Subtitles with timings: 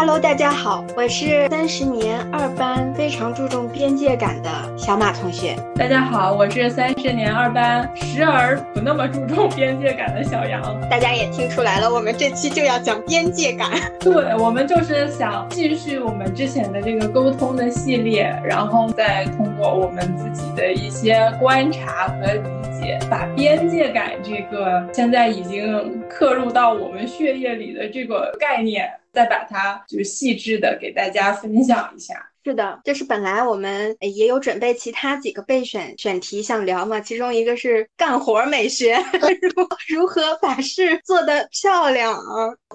[0.00, 5.56] Hello，大家好，我是三十年二班非常注重边界感的小马同学。
[5.74, 10.62] 大家好，我是三十年二班时而不那么注重边界感的小杨。
[10.88, 13.72] 大家也听出来了，我们这期就要讲边界感。
[13.98, 28.88] 对，我们就是想继续我们之前的这个沟通的系列，然后再通过我们自己的一些观察和理解，把边界感这个现在已经刻入到我们血液里的这个概念。
[29.12, 32.30] 再把它就是细致的给大家分享一下。
[32.44, 38.96] 是的，就是本来我们也有准备其他几个备选选题想聊嘛，其中一个是干活美学，
[39.42, 42.18] 如如何把事做得漂亮。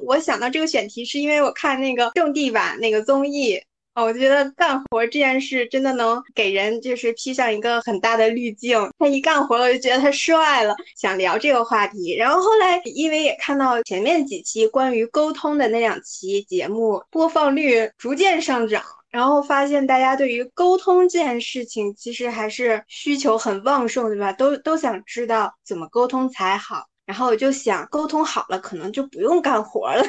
[0.06, 3.60] 我想到这个选题是因为我看那个种地吧那个综艺。
[3.96, 8.90] 哦，我觉得干活这件事真的能给人就是披上一个很大的滤镜。
[8.98, 12.16] 他一干活，我就觉得他帅了，想聊这个话题。
[12.16, 24.34] 然后后来因为也看到前面几期关于沟通的那两期节目播放率逐渐上涨，然后发现大家对于沟通这件事情其实还是需求很旺盛，对吧？
[24.34, 26.84] 都都想知道怎么沟通才好。
[27.06, 30.04] 然后我就想，沟通好了，可能就不用干活了。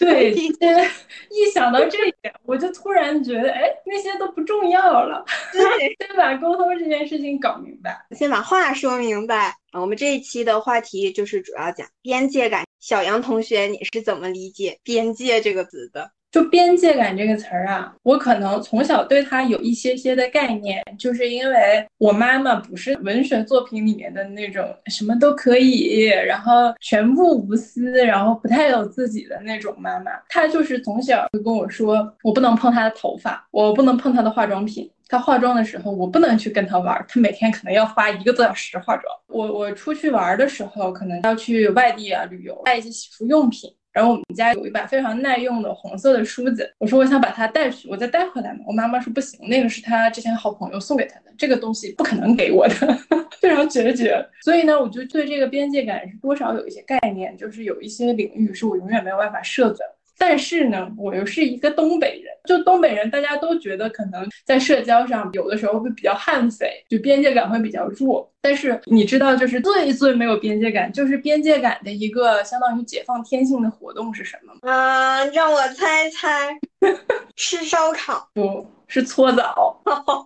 [0.00, 0.90] 对，今天
[1.30, 5.24] 一想到这一点，我就突然觉得，哎，那些都不重要了。
[5.52, 5.62] 对，
[5.98, 9.54] 先把沟通这件事情搞明白，先把话说明白。
[9.72, 12.64] 我们这一期的话题就是主要讲边界感。
[12.80, 16.10] 小杨同学，你是怎么理解“边界”这个词的？
[16.30, 30.10] 就边界感这个词儿啊，我可能从小对它有一些些的概念，就是因为我妈妈不是文学作品里面的那种什么都可以，然后全部无私，然后不太有自己的那种妈妈。
[30.28, 39.04] 她就是从小就跟我说，我不能碰她的头发，我不能碰她的化妆品，她化妆的时候我不能去跟她玩，她每天可能要花一个多小时化妆。
[39.28, 43.70] 我我出去玩的时候，可能要去外地啊旅游，带一些洗漱用品。
[43.92, 48.60] 然后我们家有一把非常耐用的红色的梳子，我说我想把它带去，我再带回来嘛。
[48.66, 52.74] 我妈妈说不行，那个是她之前好朋友送给她的，这个东西不可能给我的，
[53.40, 54.24] 非常决绝。
[54.42, 59.82] 所以呢，我就对这个边界感是多少有一些概念，就是有一些领域是我永远没有办法涉足。
[60.18, 68.30] 但是呢，我又是一个东北人，就东北人，大家都觉得可能在社交上有的时候会比较悍匪，就边界感会比较弱。
[68.40, 74.60] 但是你知道，就是最最没有边界感，就是边界感的一个相当于解放天性的活动是什么吗？
[74.62, 76.58] 嗯，让我猜猜，
[77.36, 78.28] 吃烧烤？
[78.34, 79.80] 不是搓澡，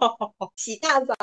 [0.56, 1.14] 洗大澡。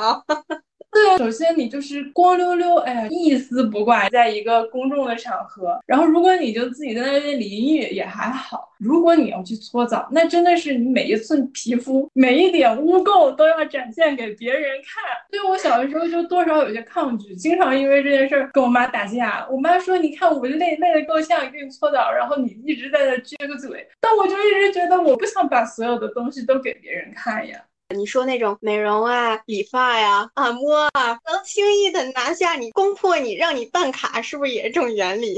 [0.91, 5.79] 对啊，首先你就是光溜溜，哎呀，一丝不挂，在一个公众的场合。
[5.85, 8.67] 然后，如果你就自己在那边淋浴也还好。
[8.79, 15.03] 如果你要去搓澡，那真的是你每一寸皮肤、每一点污垢都要展现给别人看。
[15.29, 19.45] 所以我小的时候就多少有些抗拒，经常因为这件事儿跟我妈打架。
[19.51, 27.61] 我妈说：“你看我累累的够呛，给你搓澡，然后你一直在那撅个嘴。”但我就一直觉得我不想把所有的东西都给别人看呀。
[27.95, 35.35] 你说那种美容啊、理发呀、按摩啊，能轻易的拿下你、攻破你、让你办卡，是不是也是这种原理？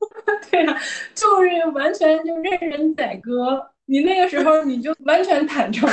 [0.50, 0.80] 对呀，
[1.14, 3.70] 就是完全就任人宰割。
[3.90, 5.90] 你那个时候你就完全坦诚，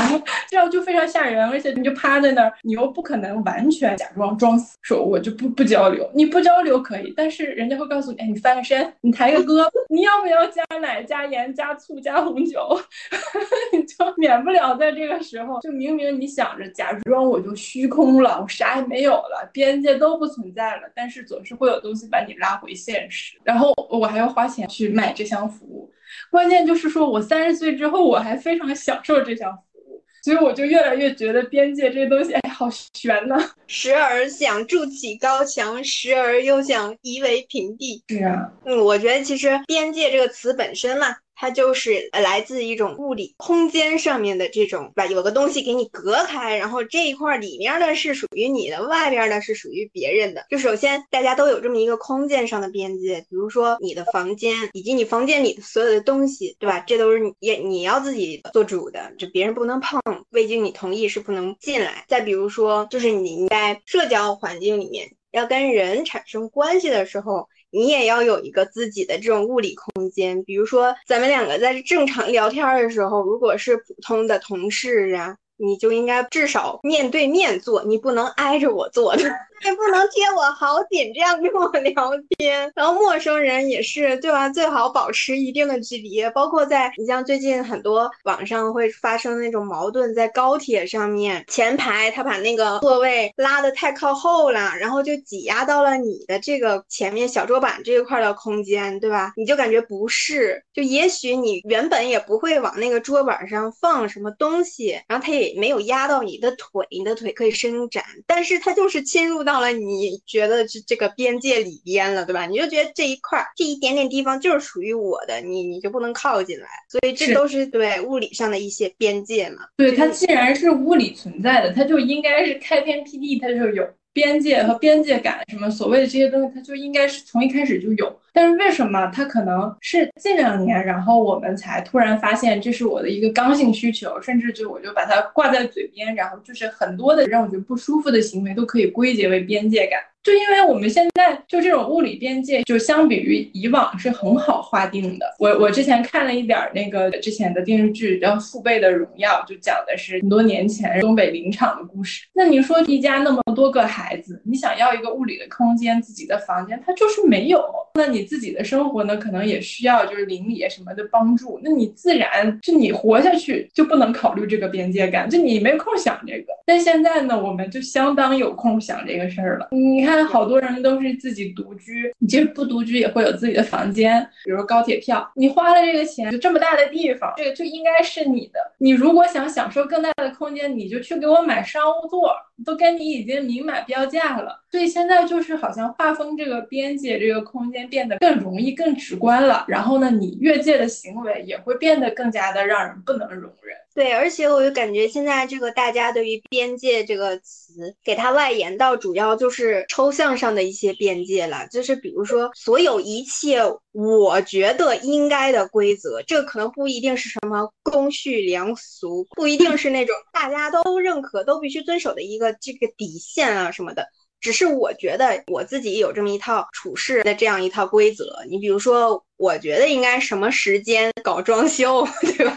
[0.48, 6.08] 这样就非常吓人，而且你就趴在那儿，你又不可能完全假装装死，说我就不不交流。
[6.14, 12.80] 你不交流可以，但是人家会告诉你，哎，你翻个身，你抬个胳膊，你要不要加奶、加盐、加醋、加红酒？
[13.74, 25.92] 你就免不了在这个时候，就明明你想着假装我就虚空了，我啥也没有了，边界都不存在了，但是总是会有东西把你拉回现实，然后我还要花钱去买这项服务。
[26.32, 33.38] 关键就是说，我三十岁之后，我还非常享受这项服务，所以我就越来越觉得边界这东西，哎，好悬呐！
[33.68, 38.04] 时而想筑起高墙，时而又想夷为平地。
[38.08, 41.16] 是啊，嗯，我觉得其实“边界”这个词本身嘛。
[41.40, 50.44] 它就是来自一种物理空间上面的这种，吧，有个东西给你隔开，然后这一块里面的是属于你的，外边的是属于别人的。
[50.50, 56.80] 就首先大家都有这么一个空间上的边界，比如说你的房间以及你房间里的所有的东西，对吧？
[56.80, 60.02] 这都是你你要自己做主的，就别人不能碰，
[60.32, 62.04] 未经你同意是不能进来。
[62.08, 67.48] 再比如说，就是你在社交环境里面要跟人产生关系的时候。
[67.72, 79.24] 你也要有一个自己的这种物理空间，比如说咱们两个在正常聊天的时候，如果是普通的同事啊，你就应该至少面对面坐，你不能挨着我坐的。
[79.66, 82.72] 也不能贴我好紧，这样跟我聊天。
[82.76, 84.48] 然后陌生人也是，对吧？
[84.48, 86.24] 最好保持一定的距离。
[86.30, 99.34] 包括在你像最近很多网上会发生那种矛盾，在高铁上面前排他把那个座位拉得太靠后了，然后就挤压到了你的这个前面小桌板这一块的空间，对吧？
[99.36, 100.64] 你就感觉不适。
[100.72, 109.38] 就也许你原本也不会往那个桌板上放什么东西，然后他也没有压到你的腿，你的腿可以伸展，但是它就是侵入。
[109.48, 112.46] 到了你觉得这这个边界里边了，对吧？
[112.48, 116.68] 你就觉得这一块这一点点地方就是属于我的，你你就不能靠进来。
[116.90, 119.60] 所以这都是对物理上的一些边界嘛。
[119.78, 128.20] 对它既然是物理存在的，它就应该是开天辟地，它就有边界和边界感，什么所谓的这些东西，它就应该是从一开始就有。
[128.38, 140.00] 但是为什么它可能是近两年，然后我们才突然发现这是我的一个刚性需求，甚至就我就把它挂在嘴边，然后就是很多的让我觉得不舒服的行为都可以归结为边界感。
[140.24, 145.26] 就因为我们现在就这种物理边界，就相比于以往是很好划定的。
[145.40, 152.28] 我我之前看了一点那个之前的电视剧叫《父辈的荣耀》，就讲的是很多年前东北林场的故事。
[152.34, 157.64] 那你说一家那么多个孩子，你想要一个物理的空间，自己的房间，他就是没有。
[157.94, 161.60] 那你自己的生活呢，可能也需要就是邻里什么的帮助。
[161.64, 166.54] 那你自然就你活下去就不能考虑这个边界感，就你没空想这个。
[166.64, 169.70] 但现在呢，我们就相当有空想这个事儿了。
[169.72, 170.28] 你看。
[170.28, 178.60] 好多人都是自己独居，你其实不独居也会有自己的房间，比如高铁票，你花了这个钱，就这么大的地方，这个就应该是你的。
[178.80, 182.36] 你如果想享受更大的空间，你就去给我买商务座，
[182.66, 184.62] 都跟你已经明码标价了。
[184.70, 189.66] 所以现在就是好像划分这个边界，这个空间变得更容易、更直观了。
[189.68, 193.78] 然后呢，你越界的行为也会变得更加的让人不能容忍。
[193.94, 203.60] 对，而且我就感觉现在这个大家对于边界这个词，给它外延到主要就是抽象上的一些边界了，就是比如说所有一切
[203.94, 214.06] 我觉得应该的规则，这可能不一定是什么公序良俗，不一定是那种大家都认可、都必须遵守的一个这个底线啊什么的。
[214.40, 218.40] 只是我觉得我自己有这么一套处事的这样一套规则。
[218.50, 222.08] 你比如说，我觉得应该什么时间搞装修，
[222.38, 222.56] 对吧？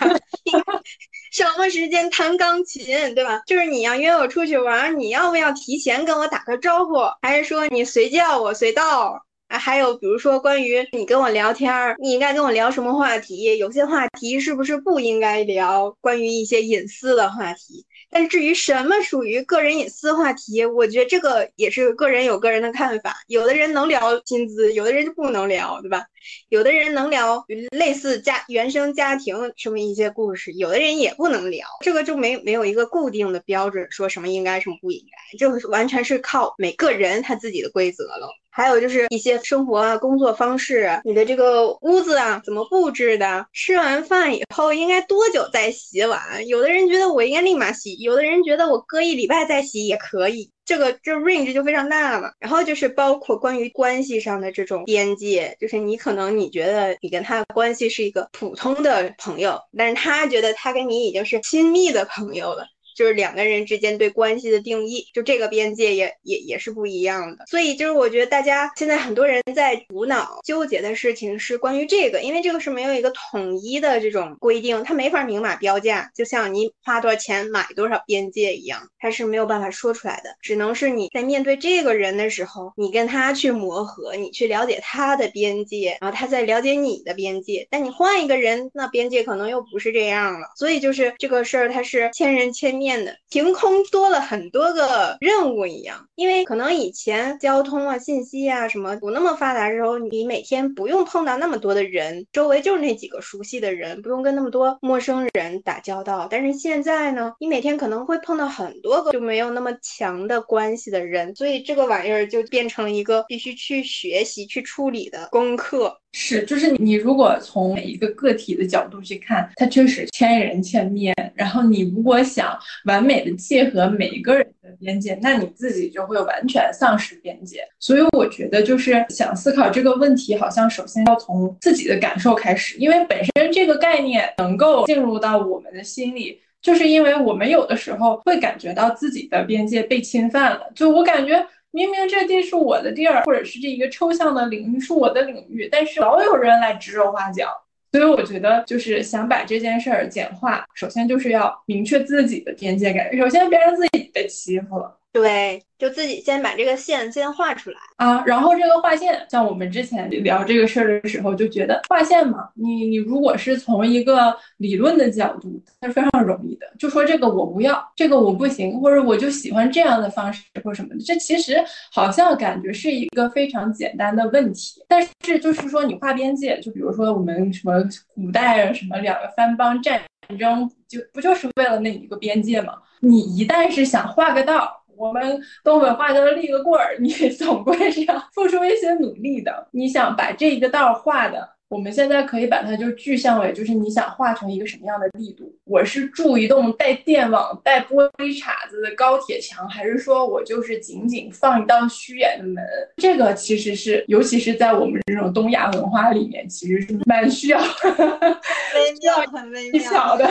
[1.33, 3.41] 什么时间弹钢琴，对吧？
[3.47, 6.97] 就是你要约我出去玩，你要不要提前跟我打个招呼？
[7.23, 9.25] 还是说你随叫我随到？
[9.49, 13.57] 啊，还有比如说关于你跟我聊天，你应该跟我聊什么话题？
[13.59, 15.91] 有些话题是不是不应该聊？
[16.01, 17.85] 关于一些隐私的话题。
[18.11, 23.17] 但至于什么属于个人隐私话题，我觉得这个也是个人有个人的看法。
[23.29, 26.05] 有的人能聊薪资，有的人就不能聊，对吧？
[26.49, 31.67] 有的人能聊类似家原生家庭什么一些故事，有的人也不能聊。
[31.81, 38.29] 这个就没没有一个固定的标准，说什么应该，什么不应该，这个完全是靠每个人他自己的规则了。
[38.61, 43.47] 还有就是一些生活啊、工作方式，你的这个屋子啊怎么布置的？
[43.55, 46.47] 吃完饭以后应该多久再洗碗？
[46.47, 50.51] 有的人觉得我应该立马洗，有的人觉得我隔一礼拜再洗也可以。
[50.67, 52.33] 这个这 range 就非常大了。
[52.39, 62.67] 然后就是包括关于关系上的这种边界，就是你可能你觉得你跟他的关系是一个普通的朋友，但是他觉得他跟你已经是亲密的朋友了。
[63.01, 67.47] 就是两个人之间对关系的定义，就这个边界也也也是不一样的。
[67.47, 76.11] 所以就是我觉得大家现在很多人在苦恼纠结的事情是关于这个，因为这个是没有一个统一的这种规定，它没法明码标价。
[76.15, 80.37] 就像你花多少钱买多少边界一样，它是没有办法说出来的。
[80.43, 87.67] 只能是你在面对这个人的时候，你跟他去磨合，你去了解他的边界，然后他在了解你的边界。
[87.71, 90.49] 但你换一个人，那边界可能又不是这样了。
[90.55, 92.90] 所以就是这个事儿，它是千人千面。
[93.05, 106.27] 的凭空多了很多个任务一样，因为可能以前交通啊、信息啊什么不那么发达的时候，你每天不用碰到那么多的人，周围就是那几个熟悉的人，不用跟那么多陌生人打交道。
[106.31, 115.97] 但是现在呢，你每天可能会碰到很多个就没有那么强的关系的人，所以这个玩意儿就变成了一个必须去学习、去处理的功课。
[116.13, 121.15] 是，就是你如果从每一个个体的角度去看，它确实千人千面。
[121.37, 127.61] 然后你如果想完美的契合每一个人的边界，那你自己就会完全丧失边界。
[127.79, 140.71] 所以我觉得，就是想思考这个问题，好像首先要从自己的感受开始，因为本身这个概念能够进入到我们的心里，就是因为我们有的时候会感觉到自己的边界被侵犯了。
[140.75, 141.47] 就我感觉。
[141.73, 147.49] 明明这地是我的地儿，或者是这一个抽象的领域是我的领域，但是老有人来指手画脚。
[147.93, 155.00] 所以我觉得，就是想把这件事儿简化，首先就是要明确自己的边界感，首先别让自己被欺负了。
[155.13, 171.57] 对，就自己先把这个线先画出来啊，然后这个画线，像我们之前聊这个事儿的时候，就觉得画线嘛，你你如果是从一个理论的角度，它是非常容易的，就说这个我不要，这个我不行，或者我就喜欢这样的方式或什么的，这其实
[171.91, 177.83] 好像感觉是一个非常简单的问题，但是就是说你画边界，就比如说我们什么
[178.15, 180.01] 古代什么两个藩邦战
[180.39, 182.75] 争，就不就是为了那一个边界吗？
[183.01, 184.77] 你一旦是想画个道。
[185.01, 189.67] 我们东北话叫立个棍儿，你 总归是要付出一些努力的。
[189.71, 195.51] 你想把这一个道画的，我们现在可以把它就具象为，就是你想画成一个什么样的力度？
[195.65, 202.63] 我是筑一栋带电网、带玻璃碴子的高铁墙，还是说我就是仅仅放一道虚掩的门？
[202.99, 207.59] 这个其实是，尤其是在我们这种东亚文化里面，其实是蛮需要
[208.75, 210.31] 微妙、很微妙的。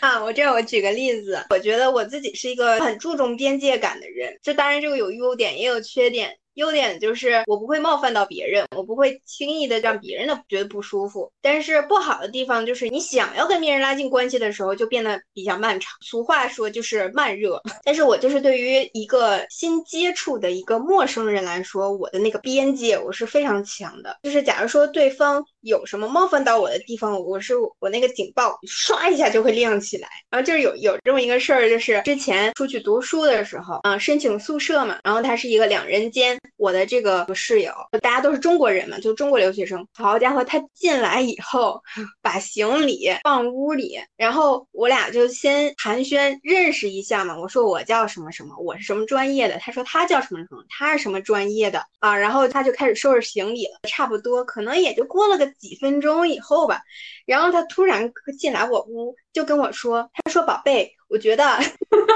[0.00, 6.36] 啊，我这我举个例子，我觉得我自己是一个很注重边界感的人，这当然这个有优点也有缺点。
[6.56, 11.30] 优点就是我不会冒犯到别人，我不会轻易的让别人的觉得不舒服。
[11.42, 15.92] 但是不好的地方就是你想要跟别人拉近关系的时候，就变得比较漫长。
[16.00, 17.60] 俗话说就是慢热。
[17.84, 24.16] 但是我就是对于一个新接触的一个陌生人来说，我的那个边界我是非常强的。
[24.22, 30.08] 就是假如说对方有什么冒犯到我的地方，我是我那个警报刷一下就会亮起来。
[30.30, 36.38] 然后就是有有这么一个事儿，就是之前出去读书的时候，嗯，申请宿舍嘛，然后它是一个两人间。
[36.56, 39.86] 我的这个室友，大家都是中国人嘛，就中国留学生。
[39.92, 41.82] 好家伙，他进来以后，
[42.22, 47.38] 把行李放屋里，然后我俩就先寒暄认识一下嘛。
[47.38, 49.58] 我说我叫什么什么，我是什么专业的。
[49.58, 52.16] 他说他叫什么什么，他是什么专业的啊？
[52.16, 53.80] 然后他就开始收拾行李了。
[53.88, 56.82] 差不多可能也就过了个几分钟以后吧，
[57.26, 61.58] 然后他突然进来我屋，就跟我说，他说宝贝，我觉得。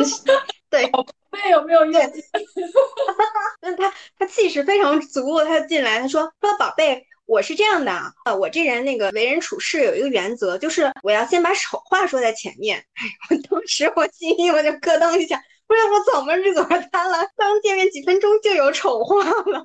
[0.70, 2.23] 对，宝贝有没有怨气？
[3.61, 12.78] 那 他他气势非常足，他进来他说说宝贝，我是这样的啊，我这人那个为人处事有一个原则，就是我要先把丑话说在前面。
[12.94, 19.64] 哎，我当时我心里我就咯噔一下，不知道我怎么惹他了，刚见面几分钟就有丑话了。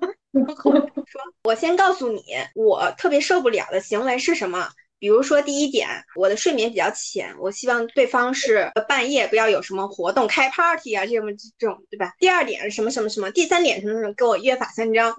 [0.61, 0.73] 说，
[1.43, 2.21] 我先告诉你，
[2.53, 4.67] 我特别受不了的行为是什么？
[4.97, 12.13] 比如说，第一点，我的睡眠比较浅，我希望对方是半夜不要有什么活动，开 party 啊，这么这种，对吧？
[12.17, 15.13] 第二点，什么什么什么，第三点什么什么，跟我约法三章。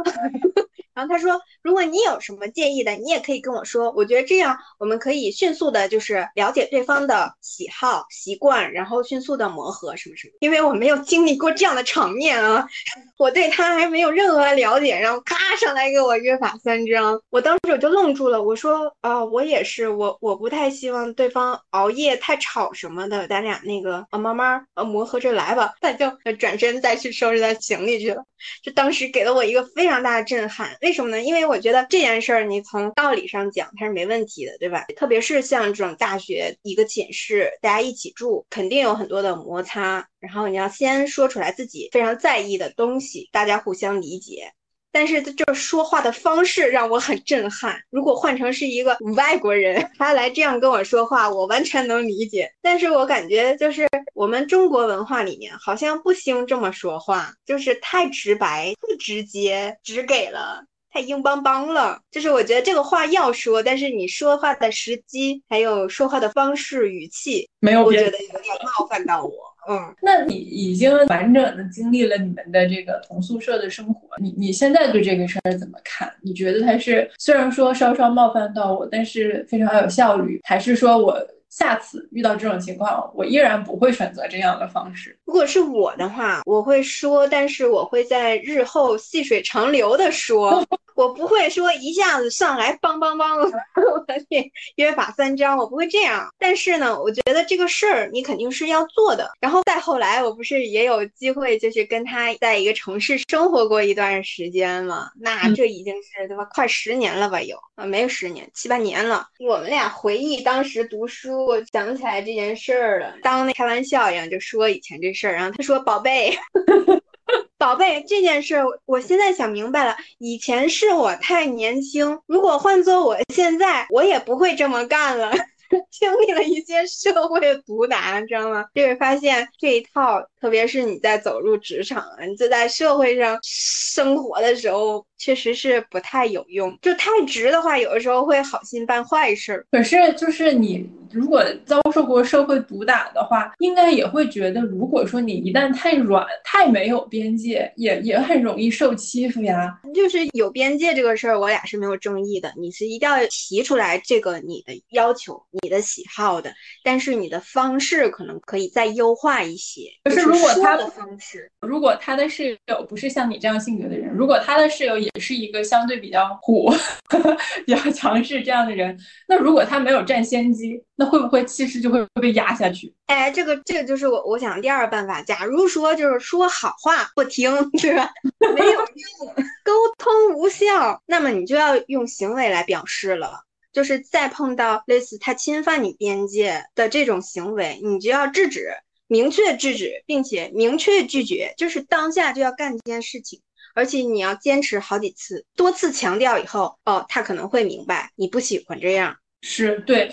[0.96, 3.92] 然后他说，如果你有什么建议的，你也可以跟我说。
[3.94, 10.32] 我觉得这样我们可以迅速的，就是了解对方的喜好、习惯，然后迅速的磨合什么什么。
[10.40, 12.66] 因为我没有经历过这样的场面啊，
[13.18, 18.42] 我对他还没有任何了解，然后咔上来给我约法三章，我当时我就愣住了。
[18.42, 25.74] 我说啊，我也是，我我不太希望对方熬夜太吵什么的，咱俩那个啊慢慢呃磨合着来吧。
[25.82, 28.24] 他就转身再去收拾他行李去了。
[28.62, 30.76] 就当时给了我一个非常大的震撼。
[30.86, 31.20] 为什么呢？
[31.20, 34.84] 因为我觉得这件事儿，你从道理上讲它是没问题的，对吧？
[34.94, 40.06] 特别是像这种大学一个寝室，大家一起住，肯定有很多的摩擦。
[40.20, 44.52] 然后你要先说出来自己非常在意的东西，大家互相理解。
[44.92, 47.78] 但是这说话的方式让我很震撼。
[47.90, 52.48] 如果换成是一个外国人， 他来这样跟我说话，我完全能理解。
[52.62, 60.64] 但是我感觉就是我们中国文化里面好像不兴这么说话，就是太直白、太直接，只给了。
[60.96, 69.30] 太硬邦邦了，就是我觉得这个话要说，但是你说话的时机，还有说话的方式、语气，没有，我觉得有点冒犯到我。
[69.68, 76.10] 嗯，那你已经完整的经历了你们的这个同宿舍的生活，你你现在对这个事儿怎么看？
[76.22, 81.22] 你觉得他是虽然说稍稍冒犯到我，但是非常有效率，还是说我？
[81.48, 85.16] 下次遇到这种情况，我依然不会选择这样的方式。
[85.24, 90.62] 如果是我的话，我会说，但是我会在日后细水长流的说。
[90.96, 93.38] 我不会说一下子上来梆梆梆，
[93.92, 96.28] 我去约法三章，我不会这样。
[96.38, 99.30] 但是呢，我觉得这个事儿你肯定是要做的。
[99.40, 105.10] 然后再后来，我不是也有机会，就是跟他在一个城市生活过一段时间嘛？
[105.20, 106.44] 那这已经是对吧？
[106.50, 107.42] 快十年了吧？
[107.42, 109.28] 有啊，没有十年，七八年了。
[109.38, 115.34] 我们俩回忆当时读书，我想起来这件事儿了，当那开玩笑一样就说以前这事儿。
[115.34, 116.34] 然后他说：“宝贝。”
[117.58, 119.96] 宝贝，这件事我现在想明白了。
[120.18, 125.32] 以前是我太年轻，如果换做我现在，我也不会这么干了。
[125.90, 128.66] 经历了一些社会毒打，知道吗？
[128.72, 136.76] 就会发现这一套，特别是你在走入职场，你就在社会上生活的时候，确实是不太有用。
[136.82, 139.64] 就太直的话，有的时候会好心办坏事。
[139.70, 149.78] 可是，就是你如果遭受过社会毒打的话，应该也会觉得，如果说你一旦太软、太没有边界，也也很容易受欺负呀。
[149.94, 152.52] 就是有边界这个事儿，我俩是没有争议的。
[152.58, 156.52] 你是一定要提出来这个你的要求、你的喜好的，
[156.84, 159.82] 但是你的方式可能可以再优化一些。
[160.04, 166.70] 可是如果他的方式，如果他的室友不是像你这样性格的人，如果他的室友也也是一个相对比较虎、
[167.64, 168.94] 比较强势这样的人，
[169.26, 172.94] 那如果他没有占先机，那会不会气势就会被压下去？
[173.06, 175.22] 哎，这个这个就是我我想第二个办法。
[175.22, 178.10] 假如说就是说好话不听，是吧？
[178.54, 183.40] 没有用，沟通无效，那么你就要用行为来表示了。
[183.72, 188.70] 就是再碰到类似他侵犯你边界的这种行为，你就要制止，
[189.06, 193.42] 明确制止，并且明确拒绝，就是当下就要干这件事情，
[193.76, 199.14] 而且你要坚持好几次，多次强调以后，哦，他可能会明白你不喜欢这样。
[199.42, 200.10] 是对，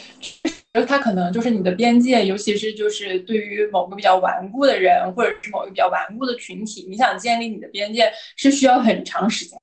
[0.85, 9.57] 他可能就是你的边界，尤其是就是对于某个比较顽固的人，或者是某个比较顽固的群体，你想建立你的边界是需要很长时间。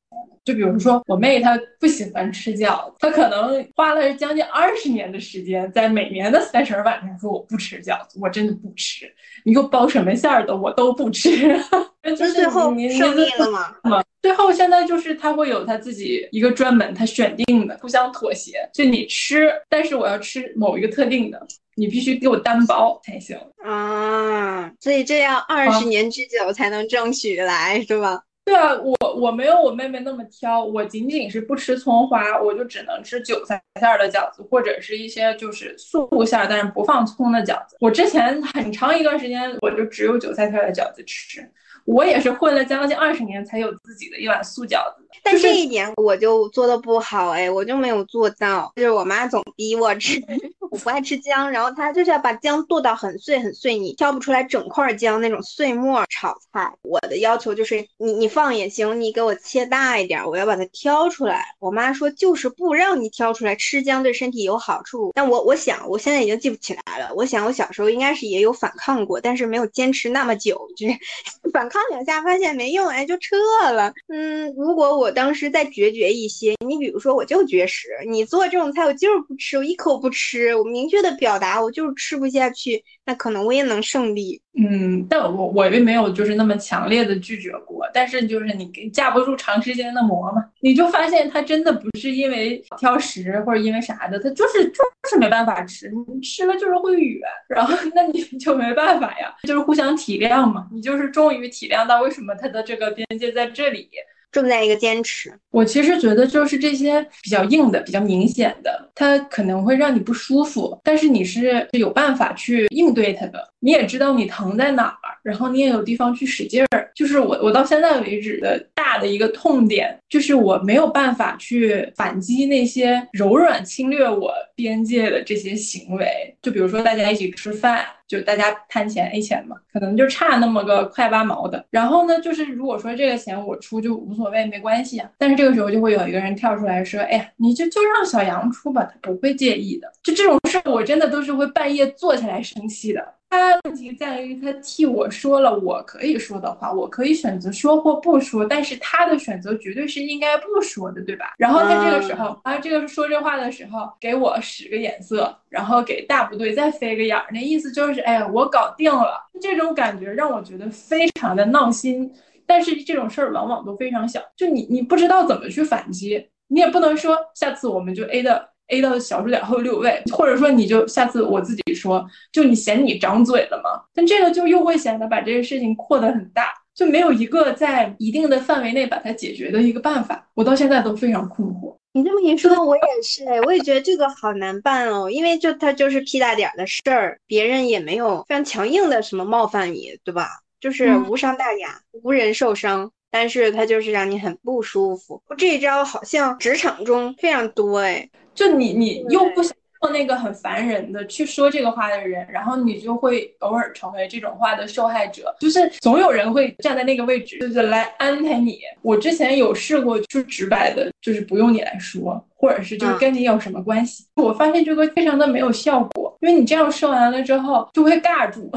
[0.44, 9.12] 就比如说我妹，她不喜欢吃饺子，她可能花了将近二十年的时间，在每年的三十晚上说我不吃饺子，我真的不吃，
[9.44, 11.30] 你给我包什么馅儿的我都不吃。
[12.02, 14.02] 那最后胜利了吗？
[14.22, 18.52] 最后现在就是他会有他自己一个专门他选定的，互相妥协。
[18.72, 21.46] 就你吃，但是我要吃某一个特定的，
[21.76, 24.70] 你必须给我单包才行啊。
[24.80, 28.22] 所以这样二十年之久才能争取来，是吧？
[28.44, 37.76] 对啊，我我没有我妹妹那么挑，我仅仅是不吃葱花，我就只能吃韭菜馅的饺子，或者是一些就是素馅但是不放葱的饺子。
[37.80, 41.48] 我之前很长一段时间，我就只有韭菜馅的饺子吃。
[41.84, 50.22] 我也是混了将近二十年才有自己的一碗素饺子，但这一点我就做的不好哎，我就没有做到，就是我妈总逼我吃。
[50.70, 56.72] 我不爱吃姜，然后她就是要把姜剁到很碎很碎，你挑不出来整块姜那种碎末炒菜。
[56.82, 61.44] 我的要求就是你你放也行，你给我切大一点，我要把它挑出来。
[61.58, 65.10] 我妈说就是不让你挑出来，吃姜对身体有好处。
[65.12, 70.94] 但我我想我现在已经记不起来了，我想我小时候应该是也有反抗过，但是没有坚持那么久，就是
[71.52, 73.36] 反抗两下发现没用，哎就撤
[73.72, 73.92] 了。
[74.08, 80.54] 嗯，如果我当时再决绝一些，你比如说我就绝食，你做这种菜我就是不吃，我一口不吃。
[80.56, 84.40] 我明确的表达，我就是吃不下去，那可能我也能胜利。
[84.56, 103.88] 嗯，但我我并没有就是那么强烈的拒绝过，但是就是你架不住长时间的磨嘛，你就发现他真的不是因为挑食或者因为啥的，他就是就是没办法吃，你吃了就是会哕，然后那你 就没办法呀，就是互相体谅嘛，你就是终于体谅到为什么他的这个边界在这里。
[104.30, 105.32] 重在一个坚持。
[105.50, 113.50] 我其实觉得，就是这些比较硬的、比较明显的，它可能会让你不舒服，但是你是有办法去应对它的。
[113.60, 116.90] 你也知道你疼在哪儿，然后你也有地方去使劲儿。
[116.94, 126.34] 就是我，我到现在为止的大的一个痛点，就是我没有办法去反击那些柔软侵略我边界的这些行为。
[126.42, 127.84] 就比如说大家一起吃饭。
[128.10, 131.64] 就大家摊钱 A 钱嘛，可能就差那么个块八毛的。
[131.70, 135.08] 然后呢，就是如果说这个钱我出就无所谓，没关系啊。
[135.16, 143.14] 但是这个时候就会有一个人跳出来说：“哎呀，你就就让小杨出吧，他不会介意的。”就这种事儿，我真的都是会半夜坐起来生气的。
[143.30, 151.32] 他问题在于，他替我说了我可以说的话，我可以选择说或不说，但是他的选择绝对是应该不说的，对吧？
[151.38, 159.28] 然后他这个时候啊，这个说这话的时候，给我使个眼色，然后给大部队再飞个眼儿，那意思就是，哎呀，我搞定了。
[159.40, 162.12] 这种感觉让我觉得非常的闹心。
[162.46, 168.50] 但是这种事儿往往都非常小，就你你不知道怎么去反击，你也不能说下次我们就 A 的。
[168.70, 173.82] A 到小数点后六位，或者说你就下次我自己说，就你嫌你长嘴了吗？
[173.94, 180.28] 但这个就又会显得把这个事情扩得很大，就没有一个在一定的范围内把它解决的一个办法。
[180.34, 181.76] 我到现在都非常困惑。
[181.92, 190.28] 你这么一说，我也是，我也觉得这个好难办哦，因为就它就是屁大点儿的事儿，别人也没有非常强硬的什么冒犯你，对吧？
[190.60, 192.90] 就是无伤大雅，无人受伤。
[193.12, 195.20] 但是它就是让你很不舒服。
[195.36, 198.08] 这一招好像职场中非常多哎，
[198.40, 208.58] 就你你又不想做那个很烦人的去说这个话的人，然后你就会偶尔成为这种话的受害者，就是总有人会站在那个位置，就是来安排你。
[208.80, 214.06] 我之前有试过，就直白的，就是不用你来说，或者是就是跟你有什么关系。
[214.16, 218.50] 我发现这个非常的没有效果，因为你这样说完了之后就会尬住。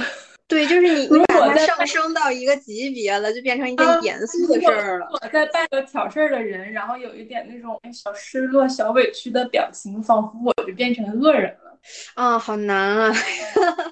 [0.54, 5.08] 对，就是你，你把它上升到一个级别了，就变成一件严肃的事儿了。
[5.12, 11.80] 我在扮个挑事儿的人，然后有一点那种小失落、小委屈的表情，仿佛我就变成恶人了。
[12.14, 13.14] 啊，好难啊！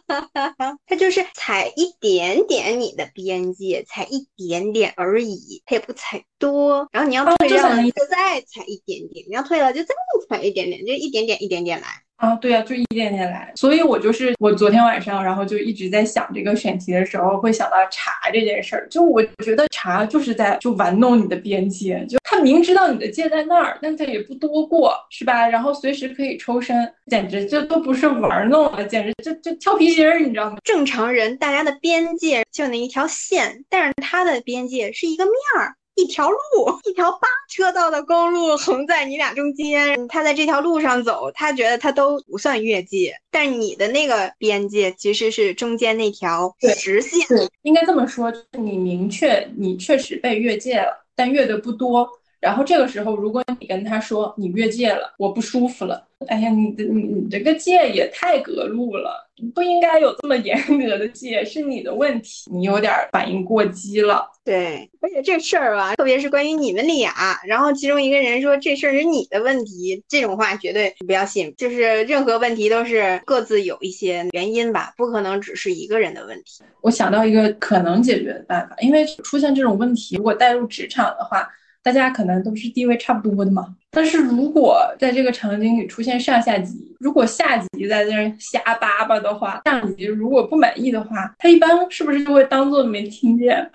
[0.87, 6.87] 他就是踩一点点你的边界，踩一点点而已，他也不踩多。
[6.91, 9.93] 然后你要退让，就再踩一点点；你要退了，就再
[10.29, 11.87] 踩一点点，就一点点、一点点来。
[12.21, 18.87] 啊，对呀，就一点点来，所以我就是我昨天晚上，然后就一直在想这个选题的时候，会想到茶这件事儿。
[18.89, 25.47] 就我觉得茶就是在就玩弄你的边界，就他明知道你的界在那儿，但他也不多过，是吧？
[25.47, 30.57] 然后随时可以抽身，简直这都不是玩弄了，简直就就跳皮筋儿，你知道吗？
[30.63, 35.73] 正常人大家的边界就那一条线，但是他的边界是一个面儿。
[35.95, 36.37] 一条路，
[36.85, 47.21] 一条八车道的公路横在你俩中间，他在这条路上走，他觉得他都不算越界，但是你的那个边界其实是中间那条直线。
[47.63, 52.09] 应该这么说，你明确你确实被越界了，但越的不多。
[52.39, 56.07] 然后这个时候，如果你跟他说你越界了，我不舒服了。
[56.29, 64.29] 哎呀，你的你你这个界也太隔路了，不应该有这么严格的界，是你的问题，你有点反应过激了。
[64.43, 67.11] 对，而且这事儿吧，特别是关于你们俩，
[67.47, 71.53] 然后其中一个人说这事儿是你的问题，这种话绝对不要信。
[71.57, 76.63] 就是任何问题都是各自有一些原因吧，不可能只是一个人的问题。
[76.81, 81.49] 我想到一个可能解决的办法，因为出现这种问题，如果带入职场的话。
[81.83, 93.49] 大家可能都是地位差不多的嘛，但是如果在这个场景里出现上下级，如果下级在这儿瞎叭叭的话，上级如果不满意的话，他一般是不是就会当做没听见？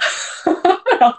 [1.01, 1.17] 然后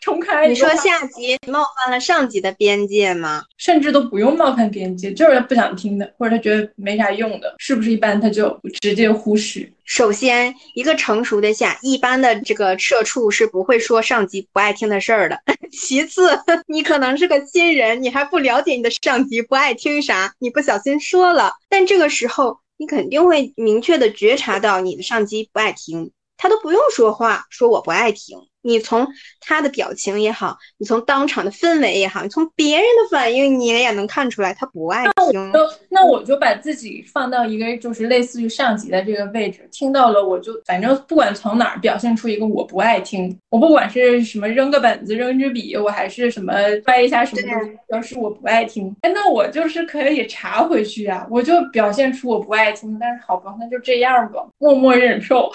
[0.00, 0.48] 重开。
[0.48, 3.44] 你说下级冒犯了上级的边界吗？
[3.58, 9.70] 甚至都不用冒犯边界，就是他不想听的，或者他觉得没啥用的，是不是一般他就直接忽视？
[9.84, 15.38] 首先，一个成熟的下，一般的这个社畜是不会说上级不爱听的事儿的。
[15.70, 28.49] 其次， 你可能是个新人，你还不了解你的上级不爱听啥，你不小心说了，但这个时候你肯定会明确的觉察到你的上级不爱听，他都不用说话，说我不爱听。
[28.62, 29.06] 你从
[29.40, 35.50] 他的表情也好，你从当场的氛围也好，你从别人的反应，你也能看出来他不爱听。
[35.52, 46.52] 那那我就把自己放到一个就是类似于上级的这个位置，听到了我就反正不管从哪儿表现出一个我不爱听，我不管是什么扔个本子扔支笔，我还是什么
[46.84, 48.94] 掰一下什么东西，表示我不爱听。
[49.00, 55.50] 哎，那我就是可以查回去啊，我就表现出我不爱听，但是好吧，那就这样吧，默默忍受。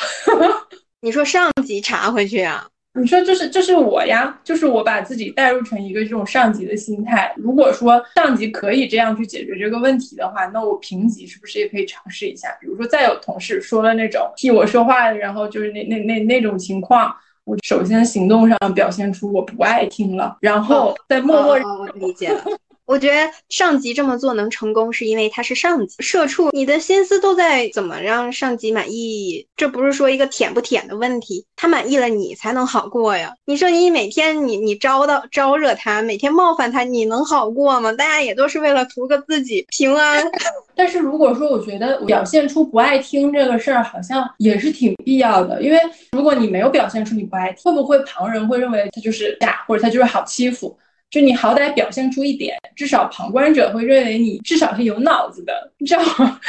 [1.02, 2.68] 你说上级查回去啊？
[2.98, 7.34] 你说就是就是我呀，就是我把自己带入成一个这种上级的心态。
[7.36, 12.48] 如果说上级可以这样去解决这个问题的话，那我平级是不是也可以尝试一下？
[12.62, 21.58] 比如说再有同事说了那种替我说话，然后就是那那那那种情况，我首先行动上表现出我不爱听了，然后再默默
[21.96, 22.44] 理解了。
[22.86, 25.95] 我觉得上级这么做能成功，是因为他是上级。
[26.00, 33.34] 社畜，你的心思都在怎么让上级满意，这不是说一个舔不舔的问题，他满意了，你才能好过呀。
[33.45, 37.91] 你说你每天你你招到招惹他，每天冒犯他，你能好过吗？
[37.93, 40.24] 大家也都是为了图个自己平安。
[40.78, 45.80] 但是如果说我觉得表现出不爱听这个事儿，好像也是挺必要的，因为
[46.12, 50.78] 如果你没有表现出你不爱听，会不会旁人会认为他就是假，或者他就是好欺负？
[51.10, 56.39] 就你好歹表现出一点，至少旁观者会认为你至少是有脑子的，知道吗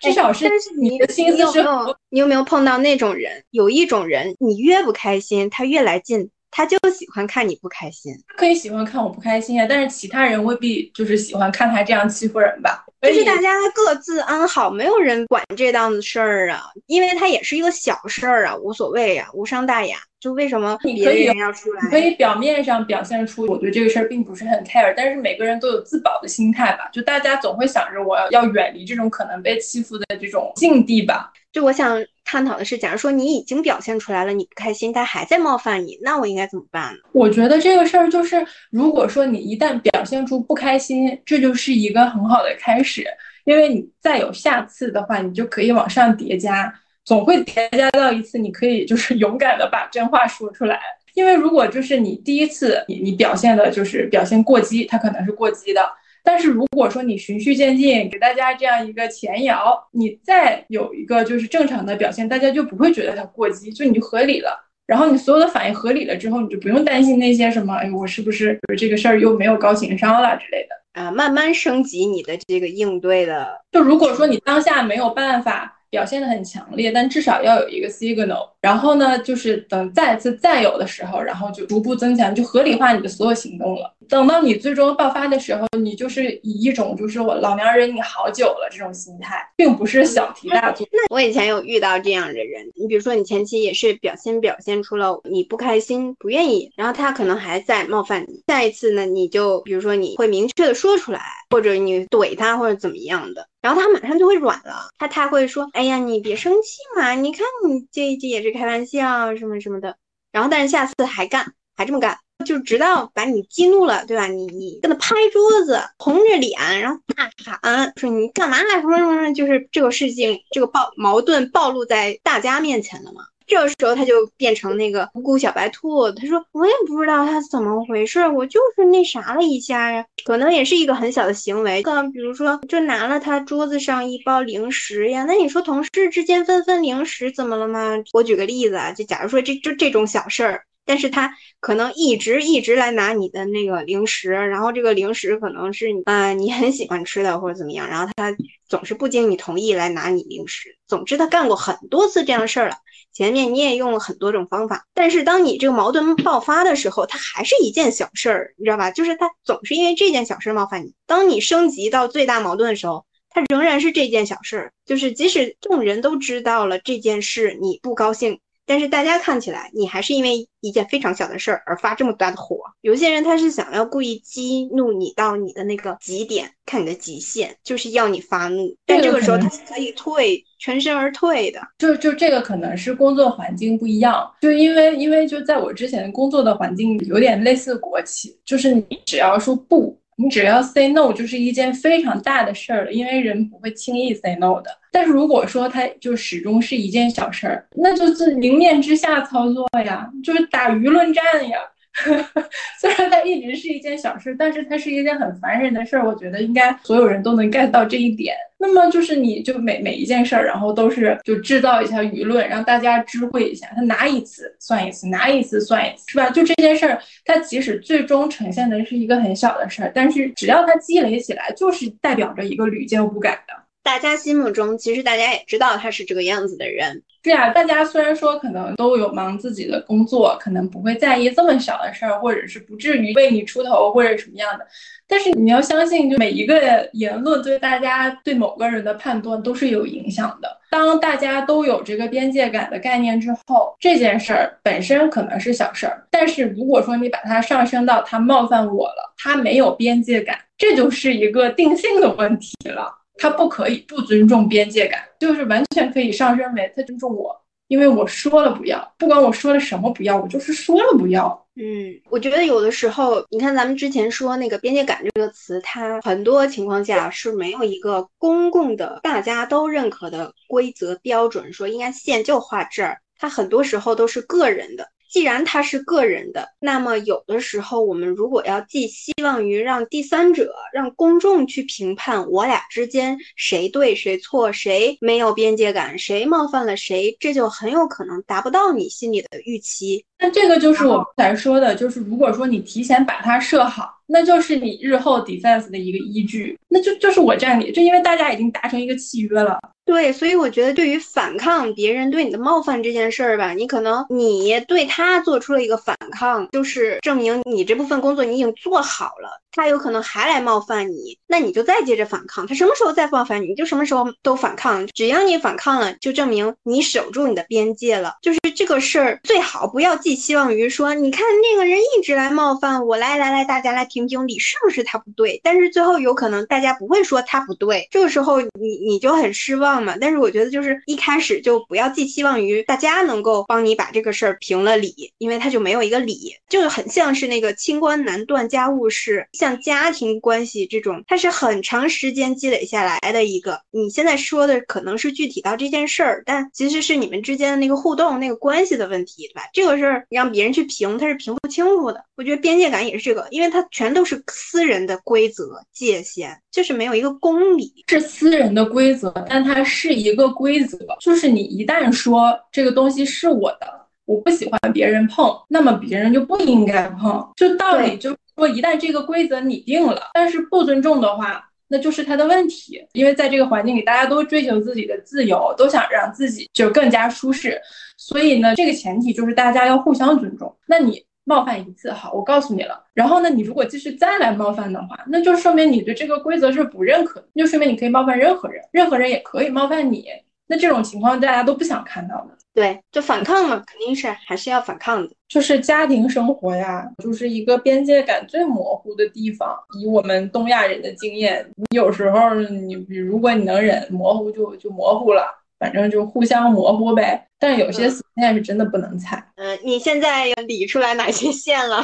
[0.00, 0.48] 至少是
[0.78, 1.64] 你的心思是。
[2.10, 3.42] 你有没有碰到那种人？
[3.50, 8.12] 有一种人，你越不开心，他越来劲，他就喜欢看你不开心。
[8.28, 12.84] 他可以喜欢看我不开心啊，但是其他人未必就是喜欢看他这样欺负人吧？
[13.00, 19.96] 就是大家各自安好，没有人管这档子事儿啊，因为他也是一个小事儿啊，无所谓呀，无伤大雅。
[20.22, 21.80] 就为什么你可以要出来？
[21.90, 26.88] 可以表面上表现出我对这个事儿并不是很 care，但是每个人都有自保的心态吧。
[26.92, 31.32] 就大家总会想着我要要远离这种可能被欺负的这种境地吧。
[31.50, 37.00] 就我想探讨的是，假如说你已经表现出来了，你不开心，他还在冒犯你，那我应该怎么办呢？
[37.10, 43.04] 我觉得这个事儿就是，如果说你一旦表现出不开心，这就是一个很好的开始。
[43.44, 46.72] 因为你再有下次的话，你就可以往上叠加，
[47.04, 50.80] 总会叠加到一次，你可以 就是勇敢的把真话说出来。
[51.14, 55.86] 因为如果就是你第一次你你表现的就是表现过激，他可能是过激的，
[56.24, 64.58] 但是如果说你循序渐进，给大家这样一个前摇，你再有一个就是正常的表现，大家就不会觉得它过激，就你就合理了。
[64.86, 71.10] 然后你所有的反应合理了之后，你就不用担心那些什么，哎，我是不是这个事儿又没有高情商了之类的啊？
[71.10, 73.60] 慢慢升级你的这个应对的。
[73.70, 75.80] 就如果说你当下没有办法。
[75.92, 78.48] 表现的很强烈，但至少要有一个 signal。
[78.62, 83.94] 然后呢，就是等再次再有的时候，然后就逐步增强，就合理化你的所有行动了。
[84.08, 90.86] 等到你最终爆发的时候，你就是以一种就是我老娘忍你好久了这种心态，并不是小题大做。
[90.90, 98.42] 那我以前有遇到这样的人，你比如说你前期也是表现表现出了你不开心、不愿意，然后他可能还在冒犯你。
[98.46, 103.46] 下一次呢，你就比如说你会明确的说出来，或者你怼他或者怎么样的。
[103.62, 109.96] 然后他马上就会软了，他他会说：“哎呀，你别生气嘛，你看你这这也是开玩笑什么什么的。”
[110.32, 114.26] 然后但是下次还干，还这么干，就直到把你激怒了，对吧？
[114.26, 118.58] 你你跟他拍桌子，红着脸，然后大喊说：“你干嘛？
[118.58, 119.32] 什么什么？
[119.32, 123.22] 就是这个事情，这个暴矛盾暴露在大家面前了嘛。”
[123.52, 138.02] 这个时候他就变成那个无辜小白兔，他说我也不知道他怎么回事，我就是那啥了一下呀，可能也是一个很小的行为，可能比如说就拿了他桌子上一包零食呀，那你说同事之间分分零食怎么了吗？
[138.14, 140.64] 我举个例子啊，就假如说这就这种小事儿。
[140.84, 148.34] 但是他可能一直一直来拿你的那个零食，然后这个零食可能是啊你很喜欢吃的或者怎么样，然后他
[148.68, 150.76] 总是不经你同意来拿你零食。
[150.88, 152.74] 总之他干过很多次这样的事儿了，
[153.12, 158.90] 前面你也用了很多种方法，但是当你这个矛盾爆发的时候，它还是一件小事儿，你知道吧？
[158.90, 160.94] 就是它总是因为这件小事冒犯你。
[161.06, 168.38] 当你升级到最大矛盾的时候，它仍然是这件小事儿，就是即使众人都知道了这件事你不高兴。
[168.66, 172.58] 但是大家看起来，你还是因为一件非常小的事儿而发这么大的火。
[172.80, 178.76] 有些人他是想要故意激怒你到你的那个极点，看你的极限，就是要你发怒。
[178.86, 181.60] 但这个时候他是可以退，全身而退的。
[181.78, 189.98] 就就这个可能是工作环境不一样，就因为因为就在我之前工作的环境有点类似国企，就是你只要说不。
[190.16, 194.70] 你只要 say no 就是一件非常大的事儿了，因为人不会轻易 say no 的。
[194.90, 201.58] 但是如果说它就始终是一件小事儿，那就是明面之下操作呀，就是打舆论战呀。
[202.80, 206.06] 虽然它一直是一件小事，但是它是一件很烦人的事儿。
[206.06, 208.34] 我觉得应该所有人都能 get 到这一点。
[208.58, 213.66] 那么就是你就每每一件事儿，然后都是就制造一下舆论，让大家知会一下。
[213.74, 216.30] 他拿一次算一次，拿一次算一次，是吧？
[216.30, 223.54] 就这件事儿，它即使最终呈现的是一个很小的事儿，但是只要它积累起来，就是代表着一个屡见不改的。
[223.82, 227.02] 大家心目中，其实大家也知道他是这个样子的人。
[227.22, 234.66] 对啊，大家虽然说可能都有忙自己的工作，可能不会在意这么小的事儿，或者是不至于为你出头或者什么样的。
[235.06, 240.58] 但是你要相信，就每一个言论对大家对某个人的判断都是有影响的。
[240.70, 253.01] 当大家都有这个边界感的概念之后，这件事儿本身可能是小事儿，但是如果说你把它上升到他冒犯我了，他没有边界感，这就是一个定性的问题了。
[253.22, 257.32] 他不可以不尊重边界感，就是完全可以上升为他尊重我，
[257.68, 261.46] 因为我说了不要，不管我说了什么不要，我就是说了不要。
[261.54, 274.88] 嗯，我觉得有的时候，你看咱们之前说那个边界感这个词，它很多情况下是没有一个公共的、大家都认可的规则标准，说应该线就画这儿，它很多时候都是个人的。
[275.12, 290.02] 既然它是个人的，那么有的时候我们如果要寄希望于让第三者、让公众去评判我俩之间谁对谁错、谁没有边界感、谁冒犯了谁，这就很有可能达不到你心里的预期。
[290.18, 299.58] 那这个就是我刚才说的，就是如果说你提前把它设好，那就是你日后 defense 的一个依据，那就就是我站里，就因为大家已经达成一个契约了。
[299.84, 309.41] 对，所以我觉得对于反抗别人对你的冒犯这件事儿吧，你可能你对他做出了一个反抗，就是证明你这部分工作你已经做好了。
[309.52, 312.46] 他有可能还来冒犯你，那你就再接着反抗。
[312.46, 314.86] 他什么时候再冒犯你，你就什么时候都反抗。
[314.88, 318.14] 只要你反抗了，就证明你守住你的边界了。
[318.22, 325.40] 就是这个事儿，最好不要寄希望于说，你看那个人一直来冒犯我，来来来，大家来评评理，是不是他不对？
[325.44, 329.96] 但是最后有可能大家不会说他不对，这个时候你你就很失望嘛。
[330.00, 339.28] 但是我觉得就是一开始就不要寄希望于大家能够帮你把这个事儿评了理，因为他就没有一个理，就很像是那个清官难断家务事。
[339.42, 343.60] 像家庭关系这种，它是很长时间积累下来的一个。
[343.72, 349.42] 你现在说的可能是具体到这件事儿，但其实是你们之间的那个互动、那个关系的问题，对吧？
[349.52, 352.04] 这个事儿让别人去评，他是评不清楚的。
[352.14, 357.72] 我觉得边界感也是这个，因为它全都是私人的规则界限，就是没有一个公理。
[357.88, 363.82] 是私人的规则，但它是一个规则，就是你一旦说这个东西是我的。
[364.04, 367.24] 我不喜欢别人碰，那么别人就不应该碰。
[367.36, 372.84] 就道理就是说，一旦这个规则拟定了，但是不尊重的话，那就是他的问题。
[372.92, 377.60] 因为在这个环境里，大家都追求自己的自由，都想让自己就更加舒适。
[377.96, 380.52] 所以呢，这个前提就是大家要互相尊重。
[380.66, 382.82] 那你冒犯一次，好，我告诉你了。
[382.94, 390.04] 然后呢，你如果继续再来冒犯的话，那就说明你对这个规则是不认可的，就说明你可以冒犯任何人，任何人也可以冒犯你。
[390.48, 392.36] 那这种情况大家都不想看到的。
[392.54, 395.10] 对，就反抗嘛，肯定是还是要反抗的。
[395.28, 399.56] 就是家庭生活呀，就是一个边界感最模糊的地方。
[399.80, 405.24] 以我们东亚人的经验，你有时候你，比如果你能忍，模糊就就模糊了，
[405.58, 407.26] 反正就互相模糊呗。
[407.38, 409.26] 但有些死线是真的不能踩。
[409.36, 411.82] 嗯，你现在理出来哪些线了？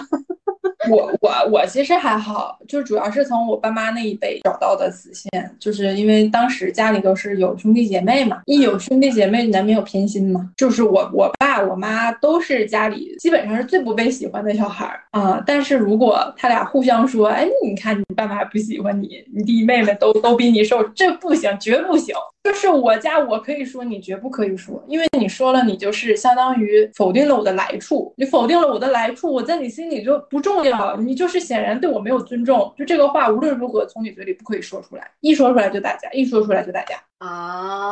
[0.89, 10.51] 我我我其实还好，就主要是从我爸妈那一辈找到的死线，就是因为当时家里都是有兄弟姐妹嘛，一有兄弟姐妹难免有偏心嘛。
[10.57, 15.43] 就是我我爸我妈都是家里基本上是最不被喜欢的小孩儿啊。
[15.45, 22.15] 但是如果他俩互相说，哎，你看你爸妈不喜欢你，你弟弟妹妹都都比你瘦，这不行，绝不行。
[22.45, 30.68] 就是我家我可以说，你绝不可以说，因为你说了，你就是相当于否定了我的来处，你否定了我的来处，我在你心里就不重要。
[30.99, 36.97] 你就是显然对我没有尊重，就这个话无论如何从你嘴里不可以说出来，一说出来就打架，一说出来就打架。
[37.19, 37.91] 啊！